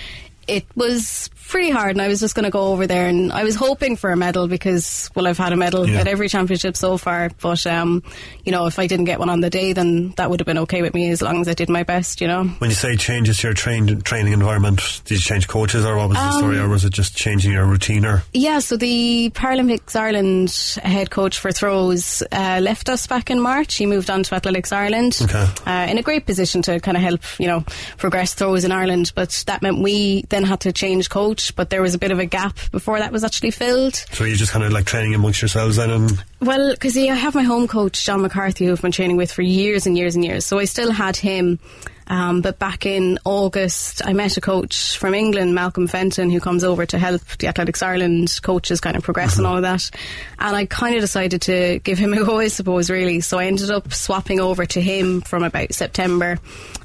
[0.49, 1.91] it was pretty hard.
[1.93, 4.17] And I was just going to go over there, and I was hoping for a
[4.17, 6.01] medal because, well, I've had a medal Yeah.
[6.01, 7.31] at every championship so far.
[7.41, 8.03] But um,
[8.45, 10.59] you know, if I didn't get one on the day, then that would have been
[10.59, 12.21] okay with me as long as I did my best.
[12.21, 12.45] You know.
[12.45, 16.09] When you say changes to your train, training environment, did you change coaches or what
[16.09, 16.59] was the Um, story?
[16.59, 18.23] Or was it just changing your routine or?
[18.33, 20.51] Yeah, so the Paralympics Ireland
[20.83, 23.75] head coach for throws uh, left us back in March.
[23.77, 25.47] He moved on to Athletics Ireland Okay.
[25.67, 27.65] uh, in a great position to kind of help, you know,
[27.99, 29.13] progress throws in Ireland.
[29.15, 31.36] But that meant we then had to change coach.
[31.55, 33.95] But there was a bit of a gap before that was actually filled.
[34.13, 37.35] So you're just kind of like training amongst yourselves then and Well, because I have
[37.35, 40.25] my home coach, John McCarthy, who I've been training with for years and years and
[40.25, 40.47] years.
[40.47, 41.59] So I still had him.
[42.09, 46.65] Um, but back in August, I met a coach from England, Malcolm Fenton, who comes
[46.65, 49.91] over to help the Athletics Ireland coaches kind of progress and all of that.
[50.39, 53.21] And I kind of decided to give him a go, I suppose, really.
[53.21, 56.39] So I ended up swapping over to him from about September.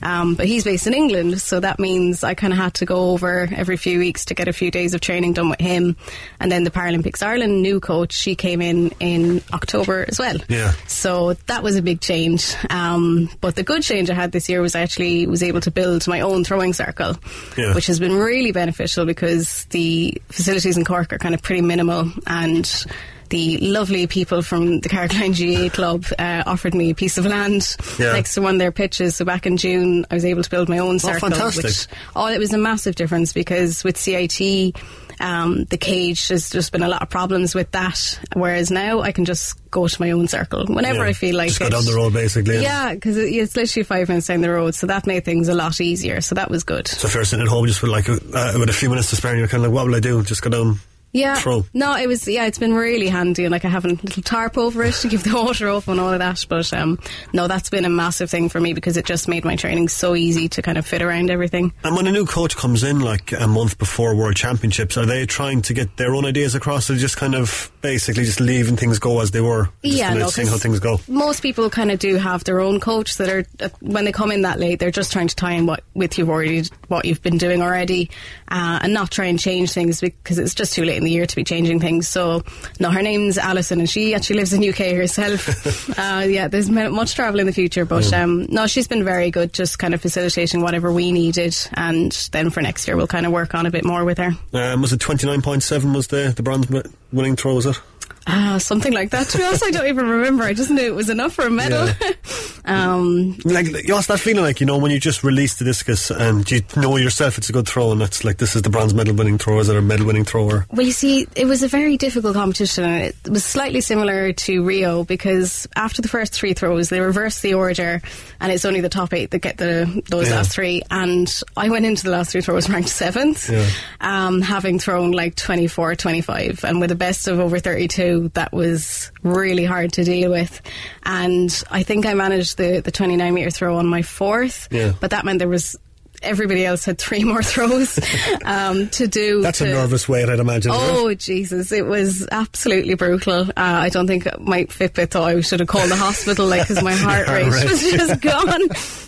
[0.04, 3.12] Um, but he's based in England, so that means I kind of had to go
[3.12, 5.96] over every few weeks to get a few days of training done with him.
[6.40, 10.38] And then the Paralympics Ireland new coach, she came in in October as well.
[10.50, 10.72] Yeah.
[10.88, 12.56] So that was a big change.
[12.72, 14.76] Um, but the good change I had this year was
[15.12, 17.16] I was able to build my own throwing circle,
[17.58, 17.74] Yeah.
[17.76, 22.12] which has been really beneficial because the facilities in Cork are kind of pretty minimal
[22.28, 22.86] and
[23.30, 27.78] the lovely people from the Carrigaline GAA club uh, offered me a piece of land
[27.98, 28.12] Yeah.
[28.12, 29.16] next to one of their pitches.
[29.16, 31.28] So back in June, I was able to build my own circle.
[31.28, 31.64] Oh, fantastic.
[31.64, 34.76] Which, oh, it was a massive difference because with CIT,
[35.22, 38.20] um, the cage has just been a lot of problems with that.
[38.34, 41.10] Whereas now I can just go to my own circle whenever Yeah.
[41.10, 41.66] I feel like Just it.
[41.66, 42.62] go down the road basically.
[42.62, 45.54] Yeah, because it, it's literally five minutes down the road, so that made things a
[45.54, 46.20] lot easier.
[46.22, 46.88] So that was good.
[46.88, 49.10] So if you're sitting at home just with like a, uh, with a few minutes
[49.12, 50.24] to spare, and you're kind of like, what will I do?
[50.24, 50.80] Just go down.
[51.12, 51.36] Yeah.
[51.74, 54.58] No, it was yeah, it's been really handy and like I have a little tarp
[54.58, 56.46] over it to keep the water off and all of that.
[56.48, 57.00] But um
[57.34, 60.16] no, that's been a massive thing for me because it just made my training so
[60.16, 61.74] easy to kind of fit around everything.
[61.84, 65.26] And when a new coach comes in, like a month before World Championships, are they
[65.26, 69.00] trying to get their own ideas across, or just kind of basically just leaving things
[69.00, 71.00] go as they were, just Yeah, no, seeing how things go?
[71.08, 74.32] Most people kind of do have their own coach that are uh, when they come
[74.32, 77.22] in that late, they're just trying to tie in what with you've already what you've
[77.22, 78.10] been doing already,
[78.50, 81.26] uh, and not try and change things because it's just too late in the year
[81.26, 82.08] to be changing things.
[82.08, 82.44] So
[82.80, 85.90] no, her name's Alison, and she actually lives in UK herself.
[86.00, 89.54] uh, yeah, there's much travel in the future, but um, no, she's been very good,
[89.54, 93.32] just kind of facilitating whatever we needed, and then for next year we'll kind of
[93.32, 94.32] work on a bit more with her.
[94.54, 95.94] Um, was it twenty nine point seven?
[95.94, 96.68] Was the the bronze
[97.12, 97.56] winning throw?
[97.56, 97.80] Was it?
[98.28, 99.28] Ah, something like that.
[99.30, 100.44] To be honest, I don't even remember.
[100.44, 101.90] I just knew it was enough for a medal.
[102.66, 106.50] um, Like you that feeling, like you know, when you just release the discus and
[106.50, 109.16] you know yourself it's a good throw, and it's like this is the bronze medal
[109.16, 110.66] winning throw, is it a medal winning thrower?
[110.72, 112.84] Well, you see, it was a very difficult competition.
[112.86, 117.56] It was slightly similar to Rio because after the first three throws, they reverse the
[117.56, 118.02] order,
[118.40, 120.36] and it's only the top eight that get the those Yeah.
[120.38, 120.84] last three.
[120.92, 123.68] And I went into the last three throws ranked seventh, Yeah.
[124.00, 128.11] um, having thrown like 24, 25, and with a best of over 32.
[128.12, 130.62] 22 that was really hard to deal with.
[131.04, 134.94] And I think I managed the, the 29 metre throw on my fourth, Yeah.
[135.00, 135.78] but that meant there was
[136.24, 138.00] everybody else had three more throws
[138.46, 139.42] um, to do.
[139.42, 140.72] That's to, a nervous weight, I'd imagine.
[140.74, 141.72] Oh Jesus!
[141.72, 143.50] It was absolutely brutal.
[143.50, 146.84] Uh, I don't think my Fitbit thought I should have called the hospital, like, because
[146.84, 147.70] my heart rate rate.
[147.70, 148.62] was just gone.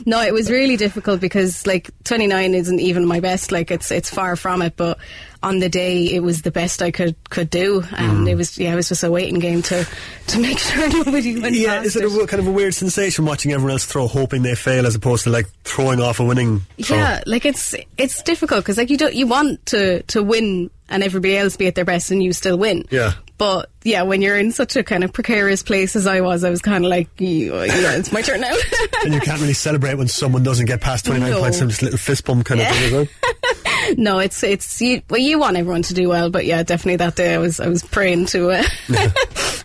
[0.07, 3.51] No, it was really difficult because like 29 isn't even my best.
[3.51, 4.97] Like it's it's far from it, but.
[5.43, 7.99] On the day, it was the best I could could do, Mm.
[7.99, 9.85] and it was yeah, it was just a waiting game to
[10.27, 13.25] to make sure nobody went Yeah, is it a w- kind of a weird sensation
[13.25, 16.61] watching everyone else throw, hoping they fail, as opposed to like throwing off a winning
[16.81, 16.95] throw?
[16.97, 21.03] Yeah, like it's it's difficult because like you don't you want to to win and
[21.03, 22.85] everybody else be at their best and you still win.
[22.89, 23.13] Yeah.
[23.37, 26.49] But yeah, when you're in such a kind of precarious place as I was, I
[26.51, 28.55] was kind of like, yeah, it's my turn now.
[29.03, 31.39] and you can't really celebrate when someone doesn't get past 29 No.
[31.41, 32.69] points, a little fist bump kind Yeah.
[32.69, 33.09] of thing, it?
[33.97, 37.15] no, it's it's you, well, you want everyone to do well, but yeah, definitely that
[37.15, 38.63] day I was I was praying to uh,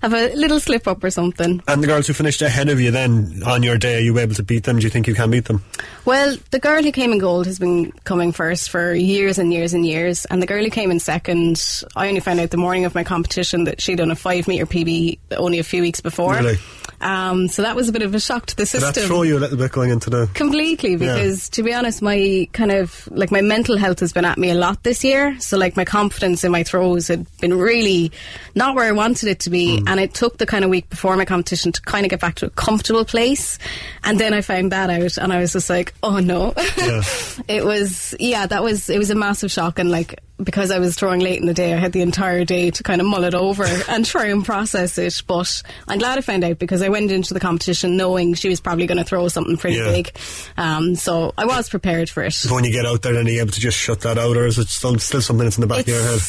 [0.03, 1.63] have a little slip up or something.
[1.67, 4.35] And the girls who finished ahead of you then, on your day, are you able
[4.35, 4.79] to beat them?
[4.79, 5.65] Do you think you can beat them?
[6.09, 9.75] Well, the girl who came in gold has been coming first for years and years
[9.75, 11.63] and years, and the girl who came in second,
[11.95, 14.65] I only found out the morning of my competition that she'd done a five meter
[14.65, 16.33] PB only a few weeks before.
[16.33, 16.57] Really?
[17.01, 18.93] Um, so that was a bit of a shock to the Did system.
[18.95, 20.29] that throw you a little bit going into the.
[20.35, 24.39] Completely, because to be honest, my kind of like my mental health has been at
[24.39, 25.39] me a lot this year.
[25.41, 28.11] So like my confidence in my throws had been really
[28.55, 31.17] not where I wanted it to be, and it took the kind of week before
[31.17, 33.59] my competition to kind of get back to a comfortable place.
[34.03, 36.53] And then I found that out, and I was just like, oh no.
[37.49, 40.95] it was yeah, that was it was a massive shock, and like because I was
[40.95, 43.35] throwing late in the day, I had the entire day to kind of mull it
[43.35, 45.23] over and try and process it.
[45.27, 48.61] But I'm glad I found out because I went into the competition knowing she was
[48.61, 49.91] probably going to throw something pretty Yeah.
[49.91, 50.17] big.
[50.57, 52.33] Um, so I was prepared for it.
[52.35, 54.37] So when you get out there, then are you able to just shut that out,
[54.37, 56.21] or is it still, still something that's in the back of your head?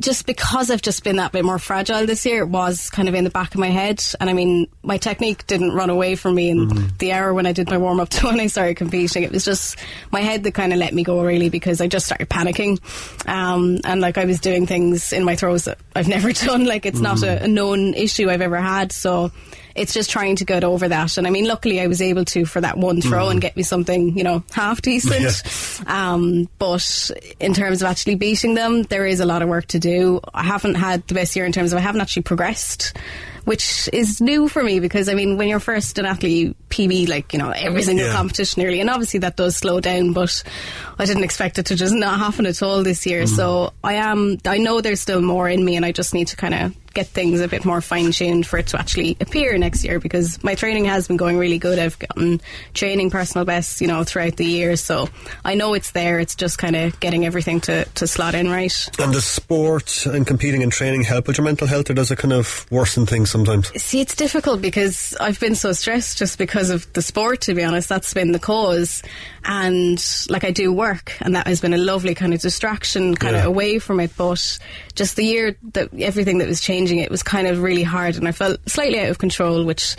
[0.00, 3.14] Just because I've just been that bit more fragile this year, it was kind of
[3.14, 4.02] in the back of my head.
[4.20, 6.96] And I mean, my technique didn't run away from me in Mm-hmm.
[6.98, 9.22] the hour when I did my warm up to when I started competing.
[9.22, 9.76] It was just
[10.10, 12.78] my head that kind of let me go really because I just started panicking.
[13.28, 16.64] Um, and like I was doing things in my throws that I've never done.
[16.64, 17.42] Like it's not Mm-hmm.
[17.42, 18.92] a, a known issue I've ever had.
[18.92, 19.32] So
[19.74, 21.16] it's just trying to get over that.
[21.18, 23.30] And I mean, luckily I was able to for that one throw Mm-hmm.
[23.32, 25.42] and get me something, you know, half decent.
[25.86, 27.10] Um, but
[27.40, 30.20] in terms of actually beating them, there is a lot of work to do.
[30.34, 32.96] I haven't had the best year in terms of I haven't actually progressed.
[33.44, 37.32] Which is new for me because I mean, when you're first an athlete, PB like
[37.32, 38.12] you know every single Yeah.
[38.12, 40.12] competition nearly, and obviously that does slow down.
[40.12, 40.44] But
[40.96, 43.26] I didn't expect it to just not happen at all this year.
[43.26, 44.38] So I am.
[44.46, 47.06] I know there's still more in me, and I just need to kind of get
[47.06, 50.54] things a bit more fine tuned for it to actually appear next year because my
[50.54, 51.78] training has been going really good.
[51.78, 52.40] I've gotten
[52.74, 54.76] training personal bests, you know, throughout the year.
[54.76, 55.08] So
[55.44, 56.18] I know it's there.
[56.20, 58.72] It's just kind of getting everything to, to slot in right.
[58.98, 62.16] And does sport and competing and training help with your mental health, or does it
[62.18, 63.68] kind of worsen things sometimes?
[63.82, 67.62] See, it's difficult because I've been so stressed just because of the sport, to be
[67.64, 67.88] honest.
[67.88, 69.02] That's been the cause.
[69.44, 73.34] And like I do work, and that has been a lovely kind of distraction, kind
[73.34, 73.40] Yeah.
[73.42, 74.12] of away from it.
[74.16, 74.58] But
[74.94, 78.26] just the year that everything that was changing, it was kind of really hard, and
[78.26, 79.96] I felt slightly out of control, which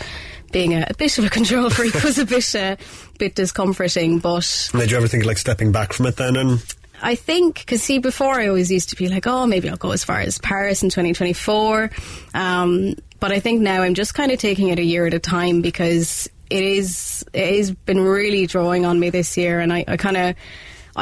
[0.52, 2.76] being a, a bit of a control freak was a bit, uh,
[3.18, 4.18] bit discomforting.
[4.20, 6.36] But did you ever think of like stepping back from it then?
[6.36, 6.64] And
[7.02, 9.90] I think because see, before I always used to be like, oh, maybe I'll go
[9.90, 11.90] as far as Paris in 2024.
[12.34, 15.18] Um, but I think now I'm just kind of taking it a year at a
[15.18, 19.84] time because it is it has been really drawing on me this year, and I,
[19.88, 20.36] I kind of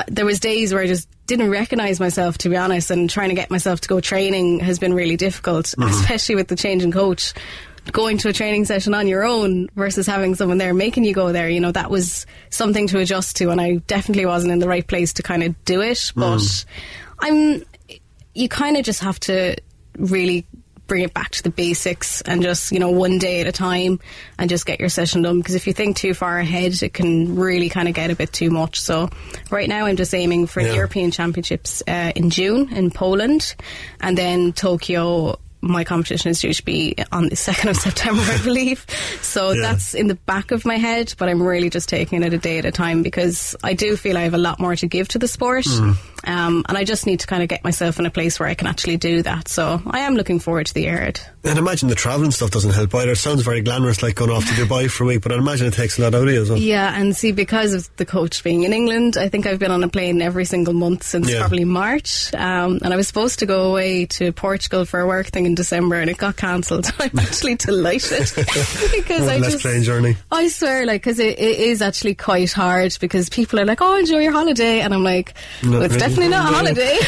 [0.08, 3.34] there was days where I just didn't recognize myself to be honest, and trying to
[3.34, 5.88] get myself to go training has been really difficult, mm-hmm.
[5.88, 7.32] especially with the change in coach.
[7.90, 11.32] Going to a training session on your own versus having someone there making you go
[11.32, 14.68] there, you know, that was something to adjust to, and I definitely wasn't in the
[14.68, 16.12] right place to kind of do it.
[16.14, 16.64] But mm.
[17.18, 17.64] I'm,
[18.34, 19.56] you kind of just have to
[19.96, 20.46] really
[20.86, 24.00] bring it back to the basics and just you know one day at a time
[24.38, 25.38] and just get your session done.
[25.38, 28.32] Because if you think too far ahead it can really kind of get a bit
[28.32, 28.80] too much.
[28.80, 29.08] So
[29.50, 33.54] right now i'm just aiming for the european championships uh, in june in poland
[34.00, 38.42] and then tokyo my competition is due to be on the 2nd of September, I
[38.42, 38.84] believe.
[39.22, 39.62] So Yeah.
[39.62, 42.58] that's in the back of my head, but I'm really just taking it a day
[42.58, 45.18] at a time because I do feel I have a lot more to give to
[45.18, 45.66] the sport.
[46.24, 48.54] Um, and I just need to kind of get myself in a place where I
[48.54, 49.48] can actually do that.
[49.48, 51.20] So I am looking forward to the year ahead.
[51.44, 53.10] And imagine the travelling stuff doesn't help either.
[53.12, 55.66] It sounds very glamorous, like going off to Dubai for a week, but I imagine
[55.66, 56.58] it takes a lot out of you as well.
[56.58, 59.82] Yeah, and see, because of the coach being in England, I think I've been on
[59.82, 61.40] a plane every single month since Yeah.
[61.40, 62.32] probably March.
[62.34, 65.54] Um, and I was supposed to go away to Portugal for a work thing in
[65.56, 66.90] December and it got cancelled.
[66.98, 70.16] I'm actually delighted because I less just train journey.
[70.30, 73.96] I swear, like, because it, it is actually quite hard because people are like, "Oh,
[73.98, 75.98] enjoy your holiday," and I'm like, well, "It's really.
[76.00, 76.98] definitely not a holiday."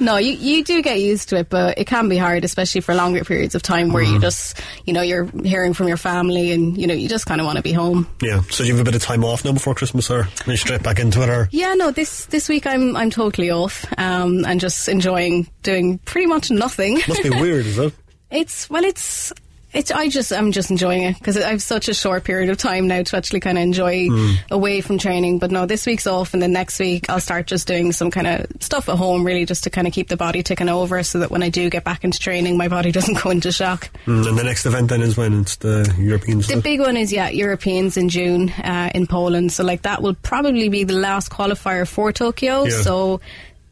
[0.00, 2.94] no, you you do get used to it, but it can be hard, especially for
[2.94, 4.22] longer periods of time where you Mhm.
[4.22, 7.46] just, you know, you're hearing from your family and you know you just kind of
[7.46, 8.06] want to be home.
[8.22, 8.42] Yeah.
[8.50, 10.98] So you have a bit of time off now before Christmas, or you straight back
[10.98, 11.48] into it, or?
[11.52, 16.26] Yeah, no, this this week I'm I'm totally off um, and just enjoying doing pretty
[16.26, 17.00] much nothing.
[17.08, 17.92] Must be weird, is it?
[18.30, 19.32] It's well, it's
[19.74, 19.90] it's.
[19.90, 22.88] I just I'm just enjoying it because I have such a short period of time
[22.88, 24.36] now to actually kind of enjoy Mm.
[24.50, 25.38] away from training.
[25.38, 28.26] But no, this week's off, and then next week I'll start just doing some kind
[28.26, 31.18] of stuff at home, really, just to kind of keep the body ticking over, so
[31.20, 33.90] that when I do get back into training, my body doesn't go into shock.
[34.06, 37.12] Mm, and the next event then is when it's the European The big one is
[37.12, 39.52] yeah, Europeans in June uh, in Poland.
[39.52, 42.64] So like that will probably be the last qualifier for Tokyo.
[42.64, 42.80] Yeah.
[42.82, 43.20] So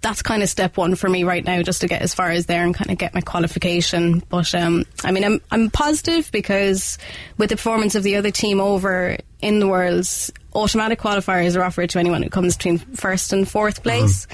[0.03, 2.47] that's kind of step one for me right now, just to get as far as
[2.47, 4.23] there and kind of get my qualification.
[4.29, 6.99] But um, I mean, I'm I'm positive because
[7.39, 11.91] with the performance of the other team over in the worlds, automatic qualifiers are offered
[11.91, 14.27] to anyone who comes between first and fourth place.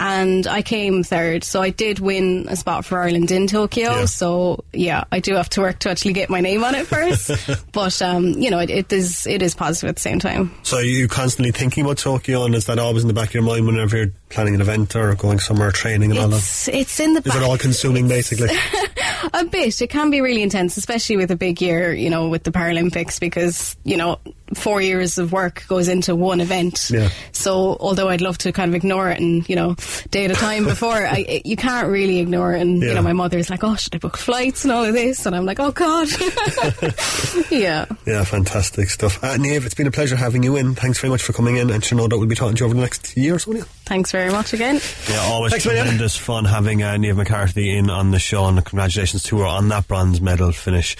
[0.00, 3.90] And I came third, so I did win a spot for Ireland in Tokyo.
[3.90, 4.04] Yeah.
[4.04, 7.30] So yeah, I do have to work to actually get my name on it first.
[7.72, 10.54] but um, you know, it, it is it is positive at the same time.
[10.62, 13.34] So are you constantly thinking about Tokyo, and is that always in the back of
[13.34, 16.36] your mind whenever you're planning an event or going somewhere training and all that?
[16.36, 17.36] It's it's in the Is back.
[17.36, 18.48] it all consuming, basically?
[19.34, 19.80] A bit.
[19.80, 23.18] It can be really intense, especially with a big year, you know, with the Paralympics,
[23.18, 24.18] because, you know,
[24.54, 26.90] four years of work goes into one event.
[26.90, 27.10] Yeah.
[27.32, 29.76] So, although I'd love to kind of ignore it and, you know,
[30.10, 32.60] day at a time before, I, you can't really ignore it.
[32.62, 32.88] And, Yeah.
[32.88, 35.26] you know, my mother's like, oh, should I book flights and all of this?
[35.26, 36.08] And I'm like, oh, God.
[37.50, 37.84] yeah.
[38.06, 39.22] Yeah, fantastic stuff.
[39.22, 40.74] Uh, Niamh, it's been a pleasure having you in.
[40.74, 42.66] Thanks very much for coming in, and sure, no doubt we'll be talking to you
[42.66, 43.52] over the next year or so.
[43.54, 44.80] Yeah, Thanks very much again.
[45.08, 45.84] yeah always Thanks, William.
[45.86, 49.68] tremendous fun having uh, Niamh McCarthy in on the show, and congratulations to her on
[49.68, 50.96] that bronze medal finish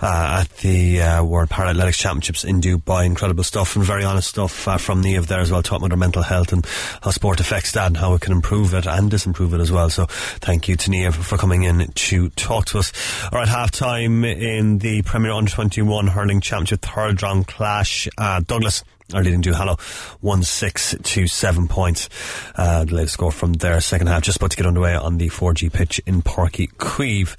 [0.00, 3.06] uh, at the uh, World Paralympics Championships in Dubai.
[3.06, 5.96] Incredible stuff and very honest stuff uh, from Niamh there as well, talking about her
[5.96, 6.66] mental health and
[7.02, 9.90] how sport affects that and how it can improve it and disimprove it as well.
[9.90, 12.92] So thank you to Niamh for coming in to talk to us.
[13.32, 18.08] All right, half time in the Premier Under 21 Hurling Championship third round clash.
[18.18, 18.84] Uh, Douglas
[19.14, 19.78] are leading Duhallow
[20.20, 22.08] one six to seven points.
[22.56, 25.28] Uh, the latest score from their second half, just about to get underway on the
[25.28, 27.36] 4G pitch in Porky Queeve.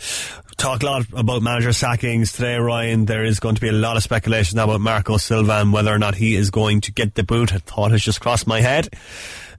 [0.57, 3.05] Talk a lot about manager sackings today, Ryan.
[3.05, 5.93] There is going to be a lot of speculation now about Marco Silva and whether
[5.93, 7.51] or not he is going to get the boot.
[7.51, 8.89] A thought has just crossed my head.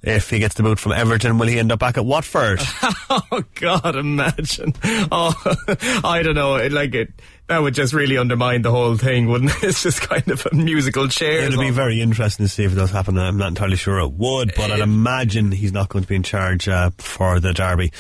[0.02, 2.58] If he gets the boot from Everton, will he end up back at Watford?
[3.10, 4.74] oh God, imagine.
[5.12, 5.34] Oh,
[6.04, 6.56] I don't know.
[6.56, 7.12] It, like it,
[7.46, 9.62] that would just really undermine the whole thing, wouldn't it?
[9.68, 11.42] It's just kind of a musical chair.
[11.42, 13.18] It'll be very interesting to see if it does happen.
[13.18, 16.24] I'm not entirely sure it would, but I'd imagine he's not going to be in
[16.24, 17.92] charge uh, for the derby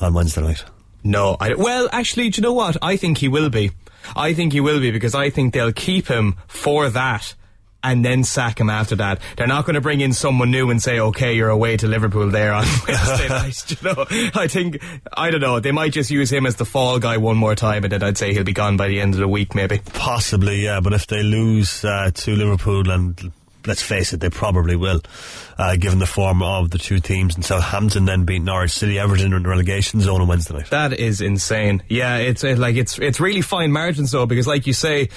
[0.00, 0.64] on Wednesday night.
[1.06, 2.76] No, I, well, actually, do you know what?
[2.82, 3.70] I think he will be.
[4.16, 7.34] I think he will be because I think they'll keep him for that
[7.82, 9.20] and then sack him after that.
[9.36, 12.28] They're not going to bring in someone new and say, okay, you're away to Liverpool
[12.28, 13.70] there on Wednesday night.
[13.70, 14.82] You know, I think,
[15.16, 17.84] I don't know, they might just use him as the fall guy one more time
[17.84, 19.80] and then I'd say he'll be gone by the end of the week maybe.
[19.94, 23.32] Possibly, yeah, but if they lose uh, to Liverpool, and
[23.66, 25.00] let's face it, they probably will,
[25.58, 29.32] uh, given the form of the two teams, and Southampton then beat Norwich City, Everton
[29.32, 30.70] in the relegation zone on Wednesday night.
[30.70, 31.82] That is insane.
[31.88, 35.08] Yeah, it's uh, like it's it's really fine margins though because like you say,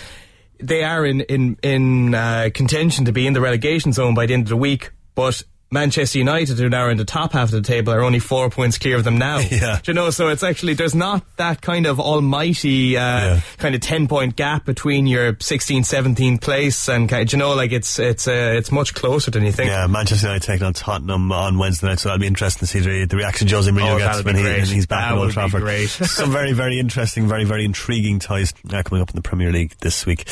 [0.59, 4.33] they are in in in uh, contention to be in the relegation zone by the
[4.33, 5.43] end of the week, but.
[5.71, 8.49] Manchester United, who now are in the top half of the table, are only four
[8.49, 9.39] points clear of them now.
[9.49, 9.79] Yeah.
[9.83, 13.81] Do you know, so it's actually, there's not that kind of almighty, uh, kind of
[13.81, 18.27] 10 point gap between your 16th, 17th place and, do you know, like it's, it's,
[18.27, 19.69] uh, it's much closer than you think.
[19.69, 22.79] Yeah, Manchester United taking on Tottenham on Wednesday night, so that'll be interesting to see
[22.79, 25.31] the, the reaction Jose Mourinho Oh, gets when, he, when he's back That at Old
[25.31, 25.61] Trafford.
[25.61, 25.87] great.
[25.89, 29.75] Some very, very interesting, very, very intriguing ties uh, coming up in the Premier League
[29.79, 30.25] this week.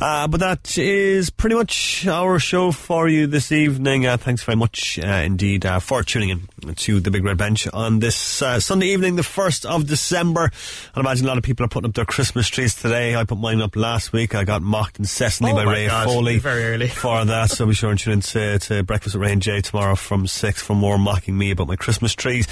[0.00, 4.06] Uh, but that is pretty much our show for you this evening.
[4.06, 6.30] Uh, thanks very much uh, indeed uh, for tuning
[6.62, 10.50] in to the Big Red Bench on this uh, Sunday evening, the 1st of December.
[10.94, 13.16] I imagine a lot of people are putting up their Christmas trees today.
[13.16, 14.34] I put mine up last week.
[14.34, 16.88] I got mocked incessantly Oh by Ray God, Foley very early.
[16.88, 17.50] for that.
[17.50, 20.26] So be sure and tune in to, to Breakfast with Ray and Jay tomorrow from
[20.26, 22.46] 6 for more mocking me about my Christmas trees.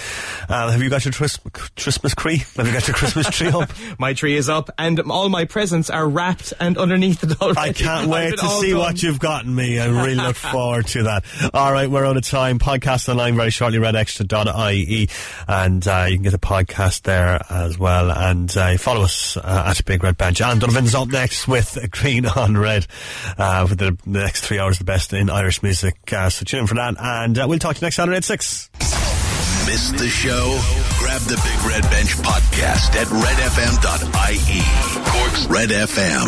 [0.49, 1.39] Uh, have you got your tris-
[1.77, 2.39] Christmas tree?
[2.57, 3.71] Have you got your Christmas tree up?
[3.99, 7.59] My tree is up and all my presents are wrapped and underneath it already.
[7.59, 8.79] I can't wait to see done.
[8.79, 9.79] what you've gotten me.
[9.79, 11.25] I really look forward to that.
[11.55, 12.59] All right, we're out of time.
[12.59, 15.09] Podcast online very shortly, redextra.ie.
[15.49, 18.11] And uh, you can get a podcast there as well.
[18.11, 20.41] And uh, follow us uh, at Big Red Bench.
[20.41, 22.87] And Donovan's up next with Green on Red
[23.37, 25.97] uh, for the, next three hours, the best in Irish music.
[26.13, 26.95] Uh, so tune in for that.
[26.99, 28.71] And uh, we'll talk to you next Saturday at 6.
[29.67, 30.61] Missed the show?
[30.99, 34.63] Grab Grab the Big Red Bench podcast at redfm.ie.
[35.11, 36.27] Cork's Red FM.